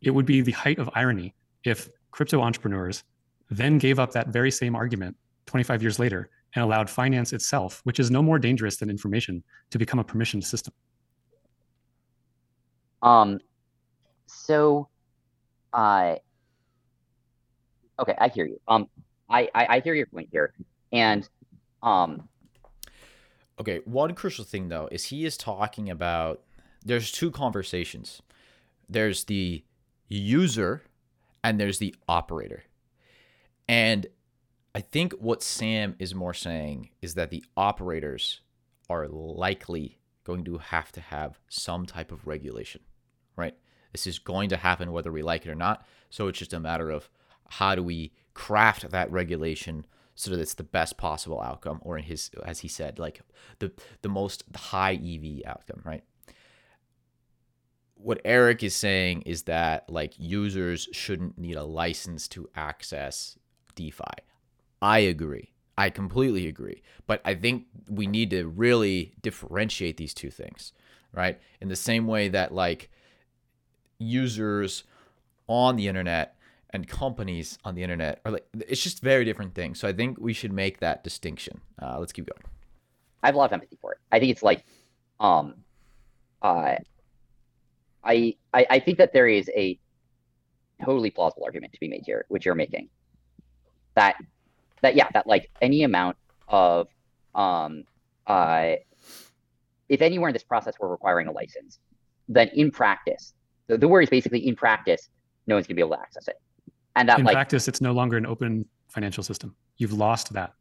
[0.00, 3.04] It would be the height of irony if crypto entrepreneurs
[3.50, 5.16] then gave up that very same argument
[5.46, 9.78] 25 years later and allowed finance itself, which is no more dangerous than information, to
[9.78, 10.74] become a permissioned system.
[13.02, 13.40] Um,
[14.26, 14.88] so,
[15.72, 16.16] uh,
[17.98, 18.60] okay, I hear you.
[18.68, 18.88] Um,
[19.28, 20.52] I, I, I hear your point here,
[20.92, 21.28] and
[21.82, 22.28] um,
[23.60, 23.80] okay.
[23.84, 26.42] One crucial thing though is he is talking about.
[26.82, 28.22] There's two conversations.
[28.88, 29.62] There's the
[30.08, 30.82] user,
[31.44, 32.64] and there's the operator,
[33.68, 34.06] and
[34.74, 38.40] I think what Sam is more saying is that the operators
[38.88, 42.82] are likely going to have to have some type of regulation,
[43.36, 43.54] right?
[43.92, 45.84] This is going to happen whether we like it or not.
[46.08, 47.10] So it's just a matter of
[47.48, 52.04] how do we craft that regulation so that it's the best possible outcome, or in
[52.04, 53.22] his, as he said, like
[53.58, 56.04] the the most high EV outcome, right?
[57.94, 63.38] What Erik is saying is that like users shouldn't need a license to access
[63.74, 64.04] DeFi.
[64.82, 65.52] I agree.
[65.76, 66.82] I completely agree.
[67.06, 70.72] But I think we need to really differentiate these two things,
[71.12, 71.40] right?
[71.60, 72.90] In the same way that like
[73.98, 74.84] users
[75.46, 76.36] on the internet
[76.70, 79.80] and companies on the internet are like it's just very different things.
[79.80, 81.60] So I think we should make that distinction.
[81.80, 82.42] Uh, let's keep going.
[83.22, 83.98] I have a lot of empathy for it.
[84.12, 84.64] I think it's like,
[85.18, 85.56] um,
[86.42, 86.76] uh,
[88.02, 89.78] I, I I think that there is a
[90.82, 92.88] totally plausible argument to be made here, which you're making.
[93.94, 94.16] That
[94.82, 96.16] that yeah, that like any amount
[96.48, 96.88] of
[97.34, 97.84] um
[98.26, 98.72] uh
[99.88, 101.78] if anywhere in this process we're requiring a license,
[102.28, 103.34] then in practice,
[103.66, 105.08] the, the word is basically in practice,
[105.46, 106.36] no one's gonna be able to access it.
[106.96, 109.54] And that in like practice, it's no longer an open financial system.
[109.76, 110.52] You've lost that.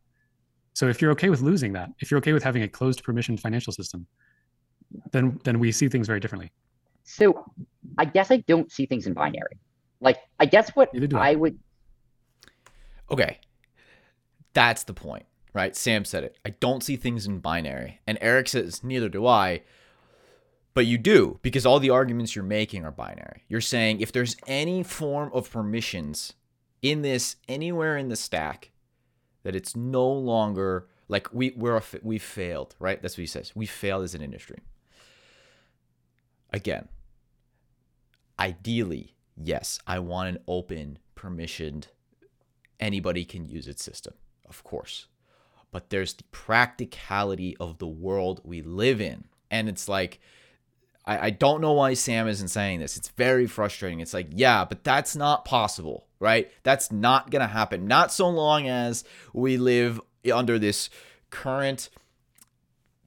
[0.74, 3.38] So if you're okay with losing that, if you're okay with having a closed permission
[3.38, 4.08] financial system,
[5.12, 6.52] then then we see things very differently.
[7.04, 7.46] so
[7.98, 9.58] I guess I don't see things in binary.
[10.02, 11.32] Like I guess what I.
[11.32, 11.58] I would
[13.12, 13.40] Okay.
[14.54, 15.76] That's the point, right?
[15.76, 16.38] Sam said it.
[16.46, 18.00] I don't see things in binary.
[18.08, 19.62] And Erik says, neither do I.
[20.74, 23.44] But you do, because all the arguments you're making are binary.
[23.48, 26.34] You're saying if there's any form of permissions
[26.82, 28.72] in this anywhere in the stack,
[29.44, 33.02] that it's no longer like we we're a, we failed, right?
[33.02, 33.52] That's what he says.
[33.56, 34.60] We failed as an industry.
[36.52, 36.88] Again,
[38.40, 41.88] ideally, yes, I want an open, permissioned,
[42.80, 44.14] anybody can use its system,
[44.50, 45.08] of course.
[45.72, 49.26] But there's the practicality of the world we live in.
[49.52, 50.20] And it's like,
[51.06, 52.98] I, I don't know why Sam isn't saying this.
[52.98, 54.00] It's very frustrating.
[54.00, 56.52] It's like, yeah, but that's not possible, right?
[56.64, 57.88] That's not going to happen.
[57.88, 60.02] Not so long as we live
[60.34, 60.90] under this
[61.30, 61.90] current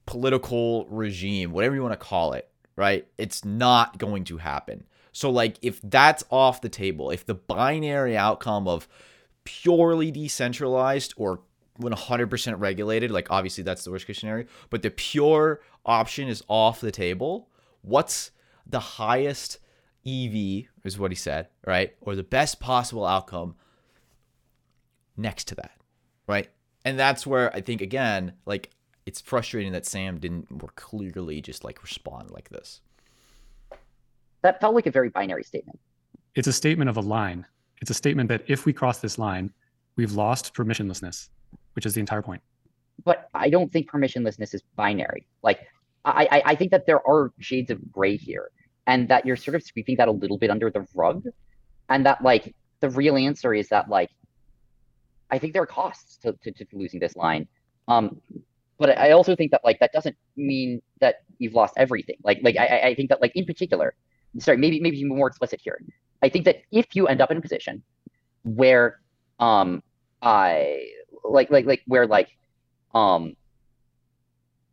[0.05, 3.07] political regime, whatever you want to call it, right?
[3.17, 4.85] It's not going to happen.
[5.11, 8.87] So, like, if that's off the table, if the binary outcome of
[9.43, 11.41] purely decentralized or
[11.79, 16.79] 100% regulated, like, obviously that's the worst case scenario, but the pure option is off
[16.81, 17.49] the table,
[17.81, 18.31] what's
[18.65, 19.59] the highest
[20.05, 21.95] EV, is what he said, right?
[22.01, 23.55] Or the best possible outcome
[25.17, 25.71] next to that,
[26.27, 26.49] right?
[26.85, 28.69] And that's where I think, again, like,
[29.05, 32.81] it's frustrating that Sam didn't more clearly just like respond like this.
[34.43, 35.79] that felt like a very binary statement.
[36.35, 37.45] It's a statement of a line.
[37.83, 39.51] It's a statement that if we cross this line,
[39.97, 41.27] we've lost permissionlessness,
[41.73, 42.41] which is the entire point.
[43.03, 45.27] But I don't think permissionlessness is binary.
[45.41, 45.67] Like
[46.05, 48.51] I, I, I think that there are shades of gray here,
[48.87, 51.25] and that you're sort of sweeping that a little bit under the rug,
[51.89, 54.11] and that like the real answer is that like
[55.29, 57.49] I think there are costs to, to, to losing this line.
[57.89, 58.21] Um,
[58.77, 62.15] but I also think that like that doesn't mean that you've lost everything.
[62.23, 63.93] Like like I, I- think that like in particular,
[64.39, 65.81] sorry, maybe maybe be more explicit here.
[66.23, 67.83] I think that if you end up in a position
[68.43, 68.99] where
[69.39, 69.83] um
[70.21, 70.87] I
[71.23, 72.29] like like like where like
[72.95, 73.35] um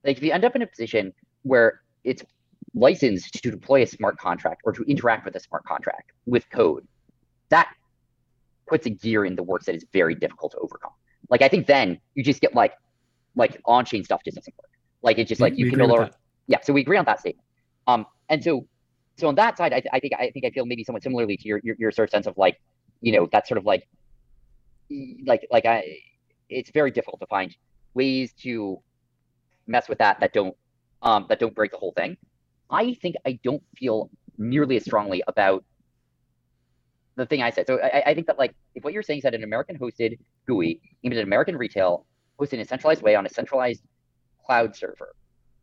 [0.04, 2.22] like if you end up in a position where it's
[2.72, 6.86] licensed to deploy a smart contract or to interact with a smart contract with code,
[7.48, 7.68] that
[8.68, 10.92] puts a gear in the works that is very difficult to overcome.
[11.28, 12.74] Like I think then you just get like
[13.34, 14.70] like on-chain stuff just doesn't work.
[15.02, 16.10] Like it's just We- like you we can no longer
[16.46, 17.46] yeah so we agree on that statement
[17.86, 18.66] um and so
[19.20, 21.48] so on that side I, I think i think i feel maybe somewhat similarly to
[21.48, 22.60] your, your your sort of sense of like
[23.00, 23.88] you know that sort of like
[25.26, 25.98] like like i
[26.48, 27.56] it's very difficult to find
[27.94, 28.80] ways to
[29.66, 30.56] mess with that that don't
[31.02, 32.16] um that don't break the whole thing
[32.70, 35.64] i think i don't feel nearly as strongly about
[37.16, 39.22] the thing i said so i, I think that like if what you're saying is
[39.24, 42.06] that an american hosted gui aimed at american retail
[42.40, 43.82] hosted in a centralized way on a centralized
[44.44, 45.14] cloud server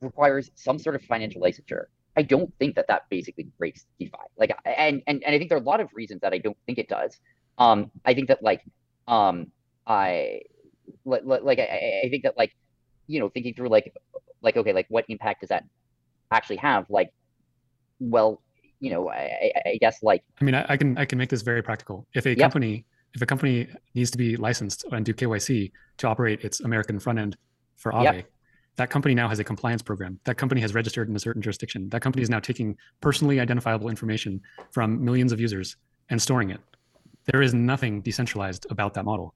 [0.01, 1.85] requires some sort of financial licensure.
[2.17, 4.11] I don't think that that basically breaks DeFi.
[4.37, 6.57] Like, and and and I think there are a lot of reasons that I don't
[6.65, 7.17] think it does.
[7.59, 8.63] Um, I think that like,
[9.07, 9.51] um,
[9.85, 10.41] I
[11.05, 12.55] like like I, I think that like,
[13.05, 13.93] you know, thinking through like
[14.41, 15.63] like okay, like what impact does that
[16.31, 16.85] actually have?
[16.89, 17.11] Like,
[17.99, 18.41] well,
[18.79, 21.43] you know, I I, guess like I mean, I, I can I can make this
[21.43, 22.07] very practical.
[22.15, 26.43] If a company if a company needs to be licensed and do KYC to operate
[26.43, 27.37] its American front end
[27.75, 28.25] for Aave, Yep.
[28.77, 30.19] That company now has a compliance program.
[30.23, 31.89] That company has registered in a certain jurisdiction.
[31.89, 35.75] That company is now taking personally identifiable information from millions of users
[36.09, 36.61] and storing it.
[37.25, 39.33] There is nothing decentralized about that model.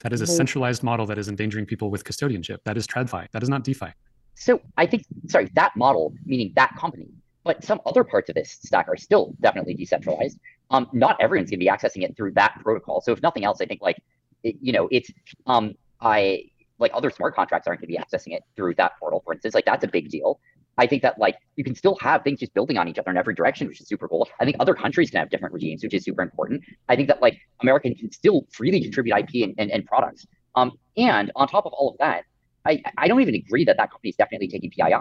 [0.00, 2.58] That is a centralized model that is endangering people with custodianship.
[2.64, 3.30] That is TradFi.
[3.32, 3.92] That is not DeFi.
[4.34, 7.08] So I think, sorry, that model, meaning that company,
[7.44, 10.38] but some other parts of this stack are still definitely decentralized.
[10.70, 13.00] Um, not everyone's going to be accessing it through that protocol.
[13.00, 14.02] So if nothing else, I think like,
[14.42, 15.10] it, you know, it's
[15.46, 16.44] um, I
[16.78, 19.54] like other smart contracts aren't going to be accessing it through that portal, for instance.
[19.54, 20.40] Like that's a big deal.
[20.78, 23.16] I think that like you can still have things just building on each other in
[23.16, 24.28] every direction, which is super cool.
[24.40, 26.62] I think other countries can have different regimes, which is super important.
[26.88, 30.26] I think that like American can still freely contribute IP and, and, and products.
[30.54, 32.24] Um, and on top of all of that,
[32.64, 34.94] I, I don't even agree that that company is definitely taking PII.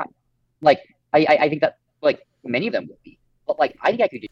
[0.62, 0.80] Like
[1.14, 3.18] I, I think that like many of them will be,
[3.48, 4.26] but like I think I could.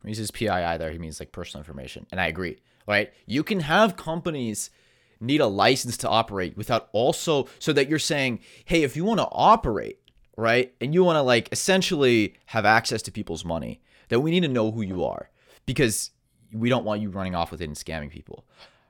[0.00, 2.58] When he says PII there, he means like personal information, and I agree.
[2.86, 3.12] Right?
[3.26, 4.70] You can have companies
[5.20, 9.20] need a license to operate without also so that you're saying, hey, if you want
[9.20, 10.00] to operate,
[10.36, 14.40] right, and you want to like essentially have access to people's money, then we need
[14.40, 15.30] to know who you are
[15.64, 16.10] because
[16.52, 18.44] we don't want you running off with it and scamming people.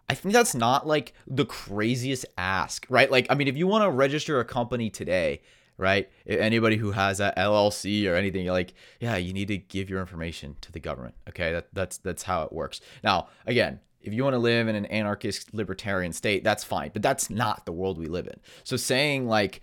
[0.09, 3.11] I think that's not like the craziest ask, right?
[3.11, 5.43] Like, I mean, if you want to register a company today,
[5.79, 6.09] right?
[6.27, 10.01] Anybody who has a LLC or anything, you're like, yeah, you need to give your
[10.01, 11.15] information to the government.
[11.29, 12.81] Okay, that, that's that's how it works.
[13.03, 17.03] Now, again, if you want to live in an anarchist libertarian state, that's fine, but
[17.03, 18.39] that's not the world we live in.
[18.65, 19.61] So saying like,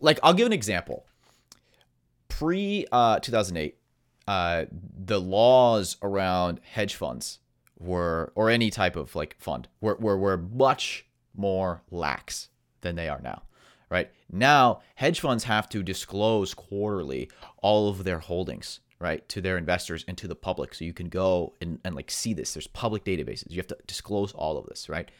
[0.00, 1.06] like I'll give an example.
[2.28, 3.76] Pre uh, 2008,
[4.28, 7.40] uh, the laws around hedge funds
[7.78, 12.48] were or any type of like fund were, were, were much more lax
[12.80, 13.42] than they are now
[13.90, 19.58] right now hedge funds have to disclose quarterly all of their holdings right to their
[19.58, 22.66] investors and to the public so you can go and, and like see this there's
[22.66, 25.10] public databases you have to disclose all of this right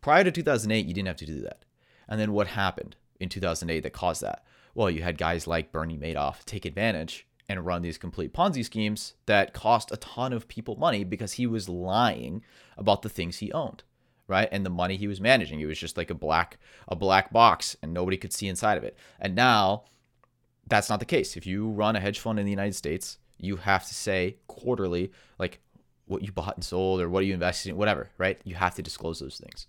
[0.00, 1.64] prior to 2008 you didn't have to do that
[2.08, 4.44] and then what happened in 2008 that caused that
[4.74, 9.14] well you had guys like bernie madoff take advantage and run these complete Ponzi schemes
[9.26, 12.44] that cost a ton of people money because he was lying
[12.78, 13.82] about the things he owned,
[14.28, 14.48] right?
[14.52, 15.58] And the money he was managing.
[15.58, 18.84] It was just like a black a black box and nobody could see inside of
[18.84, 18.96] it.
[19.18, 19.82] And now
[20.70, 21.36] that's not the case.
[21.36, 25.12] If you run a hedge fund in the United States, you have to say quarterly
[25.38, 25.60] like
[26.06, 28.40] what you bought and sold or what are you invested in, whatever, right?
[28.44, 29.66] You have to disclose those things.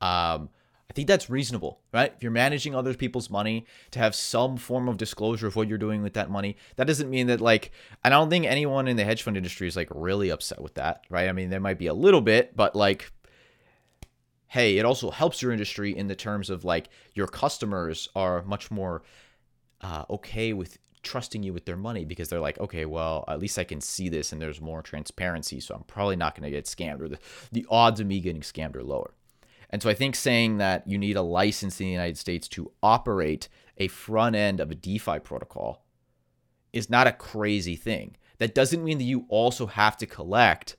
[0.00, 0.50] Um,
[0.90, 2.12] I think that's reasonable, right?
[2.16, 5.76] If you're managing other people's money to have some form of disclosure of what you're
[5.76, 7.72] doing with that money, that doesn't mean that like
[8.02, 11.04] I don't think anyone in the hedge fund industry is like really upset with that,
[11.10, 11.28] right?
[11.28, 13.12] I mean, there might be a little bit, but like
[14.48, 18.70] hey, it also helps your industry in the terms of like your customers are much
[18.70, 19.02] more
[19.80, 23.58] uh, okay with trusting you with their money because they're like, okay, well, at least
[23.58, 26.66] I can see this and there's more transparency, so I'm probably not going to get
[26.66, 27.18] scammed or the,
[27.52, 29.14] the odds of me getting scammed are lower.
[29.70, 32.72] And so I think saying that you need a license in the United States to
[32.82, 35.84] operate a front end of a DeFi protocol
[36.72, 38.16] is not a crazy thing.
[38.38, 40.76] That doesn't mean that you also have to collect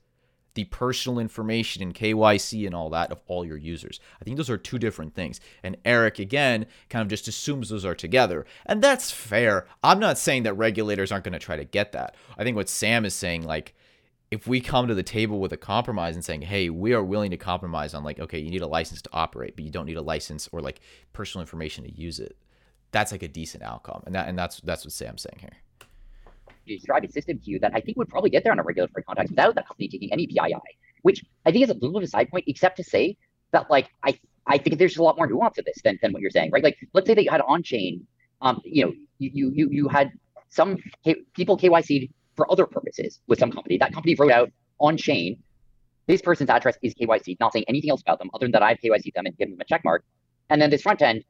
[0.60, 4.02] the personal information and KYC and all that of all your users.
[4.20, 5.40] I think those are two different things.
[5.64, 8.46] And Erik, again, kind of just assumes those are together.
[8.66, 9.68] And that's fair.
[9.82, 12.16] I'm not saying that regulators aren't going to try to get that.
[12.38, 13.74] I think what Sam is saying, like,
[14.32, 17.32] if we come to the table with a compromise and saying, hey, we are willing
[17.32, 19.98] to compromise on like, okay, you need a license to operate, but you don't need
[19.98, 20.82] a license or like
[21.14, 22.36] personal information to use it,
[22.92, 24.04] that's like a decent outcome.
[24.06, 25.58] And that and that's that's what Sam's saying here.
[26.70, 29.04] Describe a system to you that I think would probably get there on a regulatory
[29.04, 30.56] context without the company taking any PII,
[31.02, 33.18] which I think is a little bit of a side point, except to say
[33.52, 36.22] that like I I think there's a lot more nuance to this than, than what
[36.22, 36.64] you're saying, right?
[36.64, 38.06] Like let's say that you had on chain,
[38.42, 40.12] um, you know, you you you had
[40.50, 43.78] some K- people KYC'd for other purposes with some company.
[43.78, 45.42] That company wrote out on chain,
[46.08, 48.78] this person's address is KYC, not saying anything else about them other than that I've
[48.80, 50.04] KYC'd them and given them a check mark.
[50.50, 51.24] And then this front end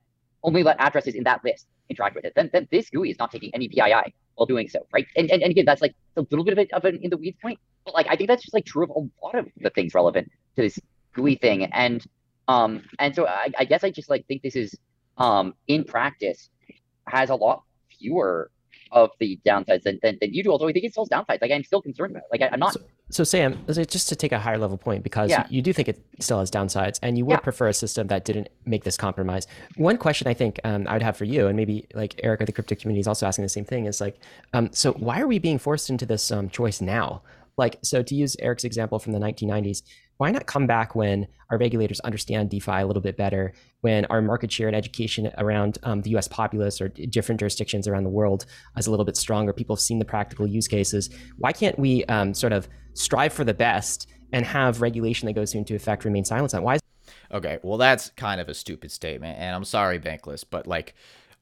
[0.44, 2.34] only let addresses in that list interact with it.
[2.36, 5.06] Then, then this GUI is not taking any PII while doing so, right?
[5.16, 7.18] And, and, and again, that's like a little bit of, it, of an in the
[7.18, 9.70] weeds point, but like I think that's just like true of a lot of the
[9.70, 10.80] things relevant to this
[11.14, 11.66] GUI thing.
[11.66, 12.06] And
[12.48, 14.76] um and so I, I guess I just like think this is
[15.18, 16.50] um in practice
[17.08, 17.64] has a lot
[18.00, 18.50] fewer
[18.92, 20.52] of the downsides than, than, than you do.
[20.52, 21.42] Although I think it still downsides.
[21.42, 22.24] Like I'm still concerned about.
[22.24, 22.30] It.
[22.32, 22.74] Like I, am not.
[22.74, 22.82] So,
[23.12, 25.48] so, Sam, just to take a higher level point, because yeah.
[25.50, 27.40] you do think it still has downsides, and you would yeah.
[27.40, 29.48] prefer a system that didn't make this compromise.
[29.78, 32.46] One question I think um, I would have for you, and maybe like Erik or
[32.46, 34.20] the crypto community is also asking the same thing, is like,
[34.54, 37.22] um, so why are we being forced into this um, choice now?
[37.60, 39.84] Like, so to use Erik's example from the 1990s,
[40.16, 43.52] why not come back when our regulators understand DeFi a little bit better,
[43.82, 48.06] when our market share and education around um, the US populace or different jurisdictions around
[48.06, 48.46] the world
[48.78, 49.52] is a little bit stronger?
[49.52, 51.10] People have seen the practical use cases.
[51.38, 55.54] Why can't we um, sort of strive for the best and have regulation that goes
[55.54, 56.64] into effect remain silent on?
[56.64, 56.76] Why?
[56.76, 56.82] Is-
[57.30, 59.38] okay, well, that's kind of a stupid statement.
[59.38, 60.96] And I'm sorry, Bankless, but like,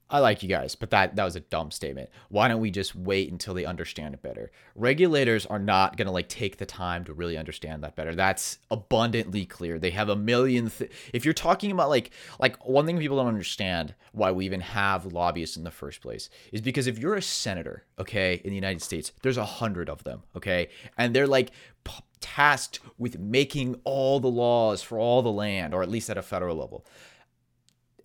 [0.10, 2.10] I like you guys, but that that was a dumb statement.
[2.30, 4.52] Why don't we just wait until they understand it better?
[4.74, 8.16] Regulators are not going to like take the time to really understand that better.
[8.16, 9.78] That's abundantly clear.
[9.78, 13.28] They have a million th- if you're talking about like like one thing people don't
[13.28, 17.22] understand why we even have lobbyists in the first place is because if you're a
[17.22, 20.70] senator, okay, in the United States, there's a hundred of them, okay?
[20.98, 21.52] And they're like
[21.84, 26.18] p- tasked with making all the laws for all the land or at least at
[26.18, 26.86] a federal level.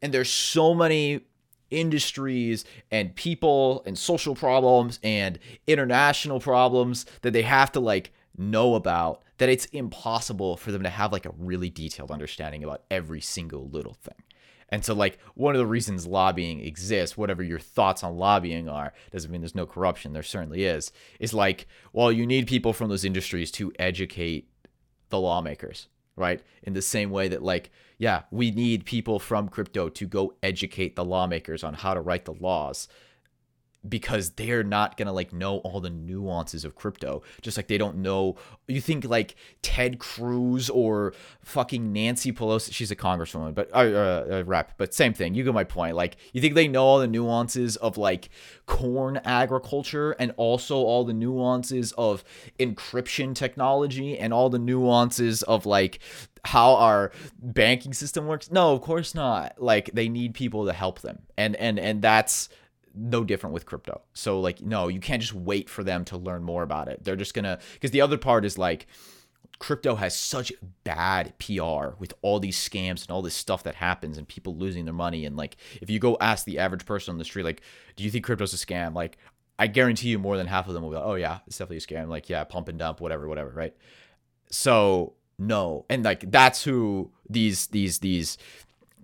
[0.02, 1.20] And there's so many
[1.72, 8.74] industries and people and social problems and international problems that they have to like know
[8.74, 13.20] about that it's impossible for them to have like a really detailed understanding about every
[13.20, 14.14] single little thing.
[14.68, 18.94] And so, like, one of the reasons lobbying exists, whatever your thoughts on lobbying are,
[19.10, 20.14] doesn't mean there's no corruption.
[20.14, 20.92] There certainly is.
[21.20, 24.48] Is like, well, you need people from those industries to educate
[25.10, 26.42] the lawmakers right?
[26.62, 30.96] In the same way that, like, yeah, we need people from crypto to go educate
[30.96, 32.88] the lawmakers on how to write the laws
[33.88, 37.22] because they're not gonna like know all the nuances of crypto.
[37.40, 38.36] Just like they don't know.
[38.68, 44.26] You think like ted cruz or fucking nancy pelosi she's a congresswoman but uh, uh,
[44.30, 45.96] uh, rep but same thing you get my point.
[45.96, 48.30] Like you think they know all the nuances of like
[48.66, 52.24] corn agriculture and also all the nuances of
[52.58, 55.98] encryption technology and all the nuances of like
[56.44, 58.50] how our banking system works?
[58.50, 59.60] No of course not.
[59.60, 61.20] Like they need people to help them.
[61.36, 62.48] And and and that's
[62.94, 64.02] no different with crypto.
[64.14, 67.04] So like no, you can't just wait for them to learn more about it.
[67.04, 68.86] They're just going to cuz the other part is like
[69.58, 74.18] crypto has such bad PR with all these scams and all this stuff that happens
[74.18, 77.18] and people losing their money and like if you go ask the average person on
[77.18, 77.62] the street like
[77.94, 78.94] do you think crypto's a scam?
[78.94, 79.18] Like
[79.58, 81.76] I guarantee you more than half of them will be like, "Oh yeah, it's definitely
[81.76, 83.76] a scam." Like, yeah, pump and dump, whatever, whatever, right?
[84.50, 85.86] So, no.
[85.88, 88.38] And like that's who these these these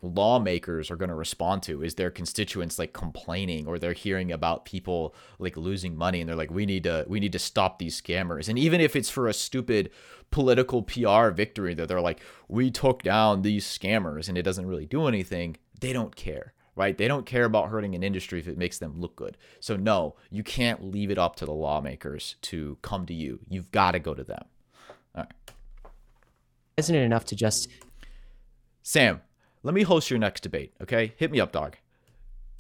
[0.03, 4.65] lawmakers are going to respond to is their constituents like complaining or they're hearing about
[4.65, 8.01] people like losing money and they're like we need to we need to stop these
[8.01, 8.49] scammers.
[8.49, 9.91] And even if it's for a stupid
[10.31, 14.87] political PR victory that they're like we took down these scammers and it doesn't really
[14.87, 16.97] do anything they don't care right?
[16.97, 19.37] They don't care about hurting an industry if it makes them look good.
[19.59, 23.41] So no you can't leave it up to the lawmakers to come to you.
[23.49, 24.45] You've got to go to them.
[25.17, 25.33] All right.
[26.77, 27.69] Isn't it enough to just
[28.89, 29.21] Sam,
[29.63, 30.73] let me host your next debate.
[30.83, 31.77] Okay, hit me up, dog.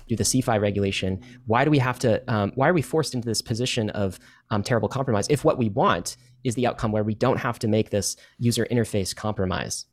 [0.08, 1.20] Do the CeFi regulation?
[1.46, 2.22] Why do we have to?
[2.32, 4.18] Um, why are we forced into this position of
[4.50, 7.68] um, terrible compromise if what we want is the outcome where we don't have to
[7.68, 9.84] make this user interface compromise?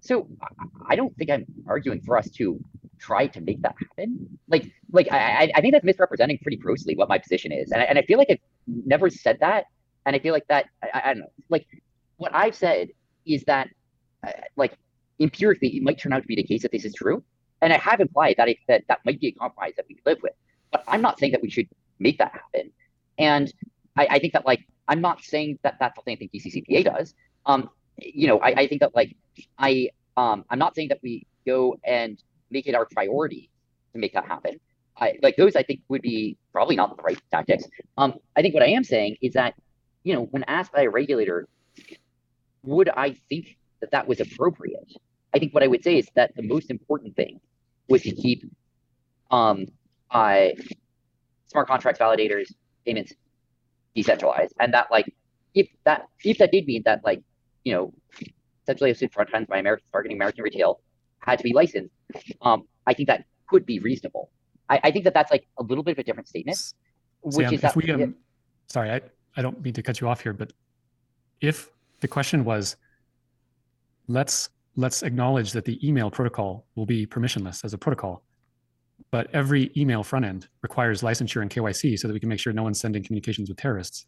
[0.00, 0.26] So
[0.88, 2.58] I don't think I'm arguing for us to
[2.98, 4.38] try to make that happen.
[4.48, 7.84] Like, like I, I think that's misrepresenting pretty grossly what my position is, and I,
[7.84, 9.66] and I feel like I've never said that,
[10.06, 11.32] and I feel like that I, I don't know.
[11.48, 11.66] Like,
[12.16, 12.88] what I've said
[13.26, 13.68] is that,
[14.26, 14.76] uh, like,
[15.20, 17.22] empirically, it might turn out to be the case that this is true.
[17.60, 20.06] And I have implied that if, that that might be a compromise that we could
[20.06, 20.32] live with.
[20.70, 22.70] But I'm not saying that we should make that happen.
[23.18, 23.52] And
[23.96, 27.14] I, I think that like I'm not saying that that's the thing DCCPA does.
[27.46, 29.16] Um, you know, I, I think that like
[29.58, 33.50] I um I'm not saying that we go and make it our priority
[33.92, 34.60] to make that happen.
[34.96, 37.64] I like those I think would be probably not the right tactics.
[37.96, 39.54] Um, I think what I am saying is that,
[40.02, 41.48] you know, when asked by a regulator,
[42.64, 44.92] would I think that that was appropriate?
[45.34, 47.40] I think what I would say is that the most important thing
[47.88, 48.44] was to keep
[49.30, 49.66] um,
[50.10, 50.48] uh,
[51.46, 52.52] smart contracts, validators,
[52.86, 53.12] payments
[53.94, 55.12] decentralized, and that like
[55.54, 57.22] if that if that did mean that like
[57.64, 57.92] you know
[58.62, 60.80] essentially a hosted front ends by American targeting American retail
[61.20, 61.92] had to be licensed,
[62.42, 64.30] um, I think that could be reasonable.
[64.68, 66.58] I, I think that that's like a little bit of a different statement.
[67.22, 68.14] Which Sam, is that, we, um,
[68.68, 69.00] sorry, I,
[69.36, 70.52] I don't mean to cut you off here, but
[71.40, 71.70] if
[72.00, 72.76] the question was,
[74.06, 78.22] let's let's acknowledge that the email protocol will be permissionless as a protocol.
[79.10, 82.52] But every email front end requires licensure and KYC so that we can make sure
[82.52, 84.06] no one's sending communications with terrorists.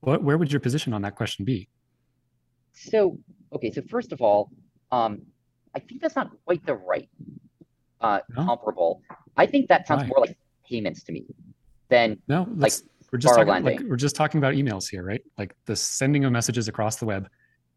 [0.00, 1.68] What, where would your position on that question be?
[2.74, 3.18] So,
[3.52, 4.50] okay, so first of all,
[4.92, 5.22] um,
[5.74, 7.08] I think that's not quite the right
[8.00, 8.44] uh, no?
[8.44, 9.02] comparable.
[9.36, 10.08] I think that sounds Why?
[10.08, 10.36] more like
[10.68, 11.24] payments to me
[11.88, 12.72] than no, like
[13.10, 15.22] we're just talking, like, we're just talking about emails here, right?
[15.38, 17.28] Like the sending of messages across the web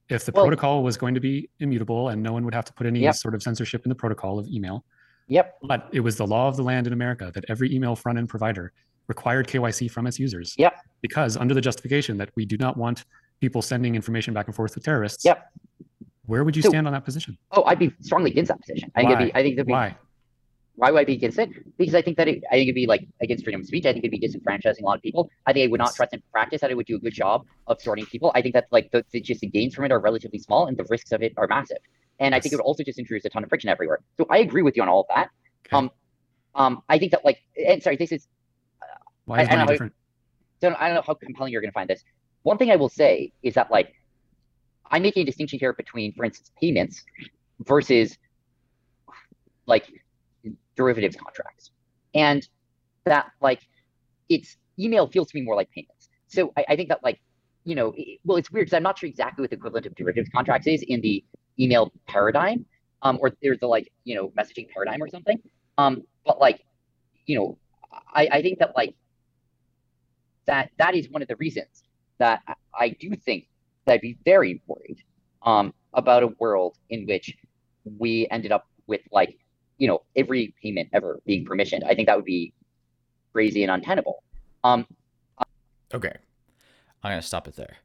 [0.09, 2.73] if the well, protocol was going to be immutable and no one would have to
[2.73, 3.15] put any yep.
[3.15, 4.85] sort of censorship in the protocol of email.
[5.27, 5.55] Yep.
[5.63, 8.29] But it was the law of the land in America that every email front end
[8.29, 8.71] provider
[9.07, 10.53] required KYC from its users.
[10.57, 10.75] Yep.
[11.01, 13.05] Because under the justification that we do not want
[13.41, 15.25] people sending information back and forth with terrorists.
[15.25, 15.49] Yep.
[16.25, 17.37] Where would you so, stand on that position?
[17.51, 18.91] Oh, I'd be strongly against that position.
[18.95, 19.15] I think Why?
[19.15, 19.95] it'd be, I think it'd be, Why?
[20.75, 21.49] Why would I be against it?
[21.77, 23.85] Because I think that it, I think it'd be like against freedom of speech.
[23.85, 25.29] I think it'd be disenfranchising a lot of people.
[25.45, 27.45] I think I would not trust in practice that it would do a good job
[27.67, 28.31] of sorting people.
[28.35, 30.75] I think that like the, the just the gains from it are relatively small and
[30.75, 31.77] the risks of it are massive.
[32.19, 32.37] And yes.
[32.37, 33.99] I think it would also just introduce a ton of friction everywhere.
[34.17, 35.29] So I agree with you on all of that.
[35.67, 35.77] Okay.
[35.77, 35.91] Um,
[36.55, 38.27] Um, I think that like, and sorry, this is.
[39.25, 39.93] Why is I, I different?
[40.61, 42.03] How, don't, I don't know how compelling you're going to find this.
[42.43, 43.93] One thing I will say is that like,
[44.89, 47.03] I'm making a distinction here between, for instance, payments
[47.59, 48.17] versus
[49.65, 49.85] like
[50.75, 51.71] derivatives contracts,
[52.13, 52.47] and
[53.05, 53.61] that like,
[54.29, 56.09] it's email feels to me more like payments.
[56.27, 57.21] So I, I think that like,
[57.63, 59.95] you know, it, well, it's weird because I'm not sure exactly what the equivalent of
[59.95, 61.23] derivatives contracts is in the
[61.59, 62.65] email paradigm,
[63.01, 65.39] um, or there's the like, you know, messaging paradigm or something.
[65.77, 66.61] Um, but like,
[67.25, 67.57] you know,
[68.13, 68.95] I, I think that like
[70.45, 71.83] that that is one of the reasons
[72.17, 72.41] that
[72.73, 73.47] I do think
[73.85, 75.03] that I'd be very worried
[75.43, 77.35] um, about a world in which
[77.99, 79.37] we ended up with like,
[79.77, 81.83] you know, every payment ever being permissioned.
[81.85, 82.53] I think that would be
[83.33, 84.23] crazy and untenable.
[84.63, 84.87] Um,
[85.93, 86.13] okay,
[87.03, 87.77] I'm gonna stop it there.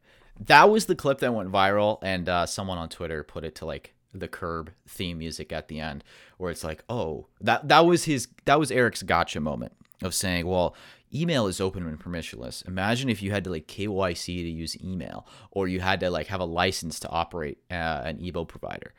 [0.46, 3.66] That was the clip that went viral, and uh, someone on Twitter put it to
[3.66, 6.02] like the curb theme music at the end
[6.36, 9.72] where it's like oh that that was his that was erik's gotcha moment
[10.02, 10.74] of saying well
[11.14, 15.26] email is open and permissionless imagine if you had to like kyc to use email
[15.50, 18.94] or you had to like have a license to operate uh, an ebo provider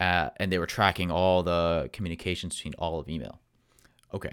[0.00, 3.40] uh, and they were tracking all the communications between all of email
[4.12, 4.32] okay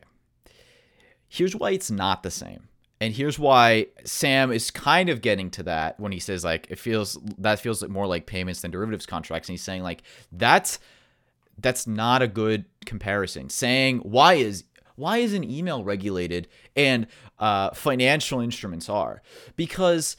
[1.28, 2.68] here's why it's not the same
[3.00, 6.78] and here's why Sam is kind of getting to that when he says like it
[6.78, 10.78] feels that feels more like payments than derivatives contracts and he's saying like that's
[11.62, 13.50] that's not a good comparison.
[13.50, 17.08] Saying why is why is an email regulated and
[17.40, 19.22] uh, financial instruments are?
[19.56, 20.18] Because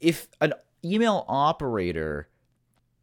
[0.00, 0.52] if an
[0.84, 2.28] email operator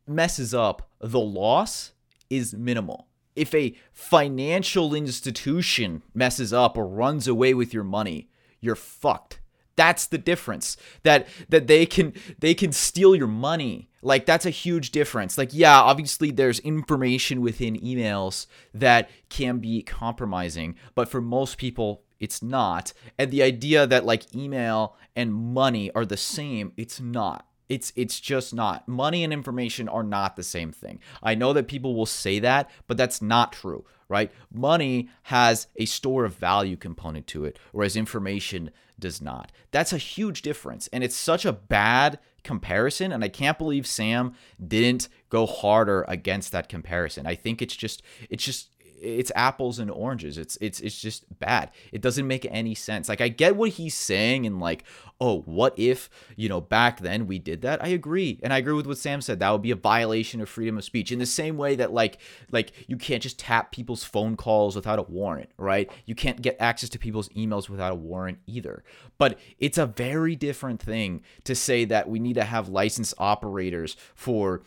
[0.10, 1.92] messes up, the loss
[2.30, 3.08] is minimal.
[3.36, 8.30] If a financial institution messes up or runs away with your money,
[8.60, 9.40] you're fucked.
[9.76, 10.76] That's the difference.
[11.04, 13.90] That that they can they can steal your money.
[14.02, 15.38] Like that's a huge difference.
[15.38, 22.04] Like yeah, obviously there's information within emails that can be compromising, but for most people
[22.20, 22.92] it's not.
[23.18, 27.46] And the idea that like email and money are the same, it's not.
[27.70, 28.88] It's it's just not.
[28.88, 31.00] Money and information are not the same thing.
[31.24, 34.32] I know that people will say that, but that's not true, right?
[34.52, 39.52] Money has a store of value component to it, whereas information does not.
[39.72, 40.90] That's a huge difference.
[40.92, 43.12] And it's such a bad comparison.
[43.12, 44.34] And I can't believe Sam
[44.66, 47.26] didn't go harder against that comparison.
[47.28, 48.70] I think it's just, it's just,
[49.02, 50.38] it's apples and oranges.
[50.38, 51.72] It's it's it's just bad.
[51.92, 53.10] It doesn't make any sense.
[53.10, 54.84] Like I get what he's saying and like,
[55.20, 57.84] oh, what if, you know, back then we did that?
[57.84, 58.40] I agree.
[58.44, 59.40] And I agree with what Sam said.
[59.40, 61.12] That would be a violation of freedom of speech.
[61.12, 62.20] In the same way that like
[62.52, 65.90] like you can't just tap people's phone calls without a warrant, right?
[66.06, 68.84] You can't get access to people's emails without a warrant either.
[69.18, 73.96] But it's a very different thing to say that we need to have licensed operators
[74.16, 74.64] for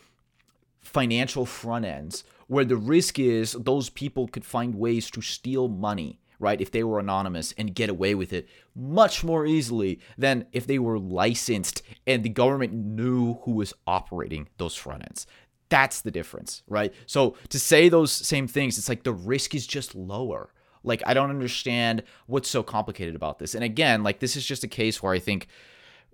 [0.81, 6.19] financial front ends where the risk is those people could find ways to steal money
[6.39, 10.67] right if they were anonymous and get away with it much more easily than if
[10.67, 15.25] they were licensed and the government knew who was operating those front ends.
[15.69, 16.93] That's the difference right?
[17.05, 20.53] So to say those same things it's like the risk is just lower.
[20.83, 23.55] Like i don't understand what's so complicated about this.
[23.55, 25.47] And again like this is just a case where i think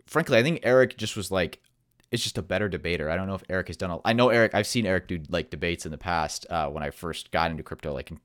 [0.05, 1.59] frankly i think erik just was like
[2.12, 3.10] is just a better debater.
[3.10, 3.91] I don't know if Erik has done.
[3.91, 4.55] A, I know Erik.
[4.55, 7.64] I've seen Erik do like debates in the past uh, when I first got into
[7.64, 8.18] crypto, like in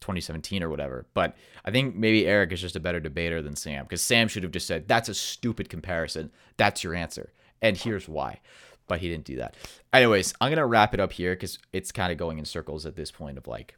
[0.00, 1.06] 2017 or whatever.
[1.12, 4.42] But I think maybe Erik is just a better debater than Sam because Sam should
[4.42, 6.30] have just said, "That's a stupid comparison.
[6.56, 8.40] That's your answer, and here's why."
[8.88, 9.54] But he didn't do that.
[9.92, 12.96] Anyways, I'm gonna wrap it up here because it's kind of going in circles at
[12.96, 13.76] this point of like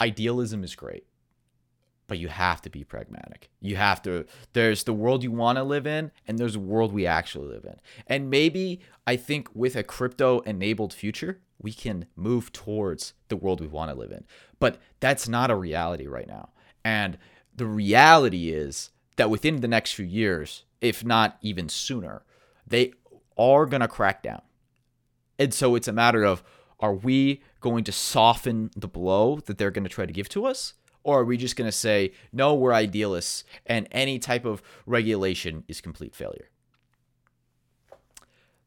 [0.00, 1.06] idealism is great
[2.06, 3.50] but you have to be pragmatic.
[3.60, 6.92] You have to, there's the world you want to live in, and there's a world
[6.92, 7.76] we actually live in.
[8.06, 13.60] And maybe I think with a crypto enabled future, we can move towards the world
[13.60, 14.24] we want to live in.
[14.58, 16.50] But that's not a reality right now.
[16.84, 17.16] And
[17.54, 22.22] the reality is that within the next few years, if not even sooner,
[22.66, 22.92] they
[23.38, 24.42] are going to crack down.
[25.38, 26.42] And so it's a matter of
[26.80, 30.44] are we going to soften the blow that they're going to try to give to
[30.44, 30.74] us?
[31.04, 35.62] Or are we just going to say, no, we're idealists and any type of regulation
[35.68, 36.48] is complete failure?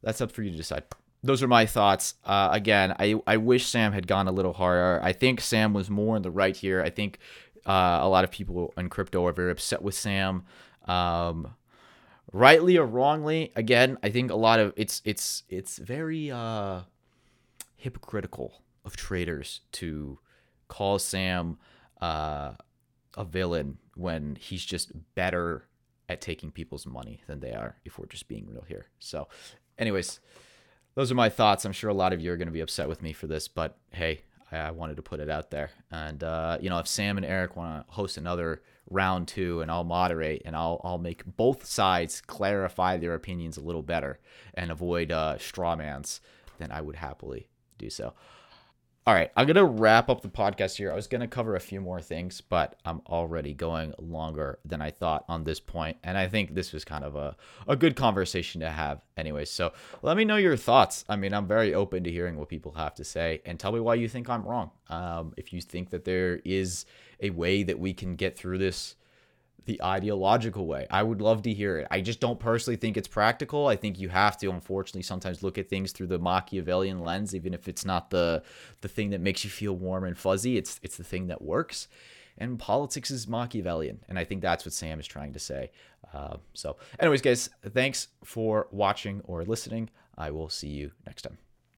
[0.02, 0.84] That's up for you to decide.
[1.22, 2.14] Those are my thoughts.
[2.24, 5.00] Uh, again, I, I wish Sam had gone a little harder.
[5.02, 6.80] I think Sam was more in the right here.
[6.80, 7.18] I think
[7.66, 10.44] uh, a lot of people in crypto are very upset with Sam.
[10.86, 11.54] Um,
[12.32, 16.82] rightly or wrongly, again, I think a lot of it's it's it's very uh,
[17.76, 20.20] hypocritical of traders to
[20.68, 21.58] call Sam
[22.00, 22.52] uh,
[23.16, 25.64] a villain when he's just better
[26.08, 28.86] at taking people's money than they are, if we're just being real here.
[28.98, 29.28] So,
[29.78, 30.20] anyways,
[30.94, 31.64] those are my thoughts.
[31.64, 33.46] I'm sure a lot of you are going to be upset with me for this,
[33.48, 35.70] but hey, I, wanted to put it out there.
[35.90, 39.70] And uh, you know, if Sam and Erik want to host another round two, and
[39.70, 44.18] I'll moderate, and I'll I'll make both sides clarify their opinions a little better
[44.54, 46.20] and avoid uh, strawmans,
[46.58, 48.14] then I would happily do so.
[49.08, 50.92] All right, I'm to wrap up the podcast here.
[50.92, 54.90] I was to cover a few more things, but I'm already going longer than I
[54.90, 57.34] thought on this point, and I think this was kind of a,
[57.66, 59.46] a good conversation to have anyway.
[59.46, 61.06] So let me know your thoughts.
[61.08, 63.80] I mean, I'm very open to hearing what people have to say, and tell me
[63.80, 64.72] why you think I'm wrong.
[64.90, 66.84] Um, if you think that there is
[67.22, 68.96] a way that we can get through this
[69.68, 70.86] the ideological way.
[70.90, 71.86] I would love to hear it.
[71.90, 73.66] I just don't personally think it's practical.
[73.66, 77.52] I think you have to unfortunately sometimes look at things through the Machiavellian lens even
[77.54, 78.42] if it's not the
[78.80, 80.56] the thing that makes you feel warm and fuzzy.
[80.56, 81.86] It's it's the thing that works.
[82.40, 85.72] And politics is Machiavellian, and I think that's what Sam is trying to say.
[86.14, 89.90] Uh, so, anyways, guys, thanks for watching or listening.
[90.16, 91.38] I will see you next time.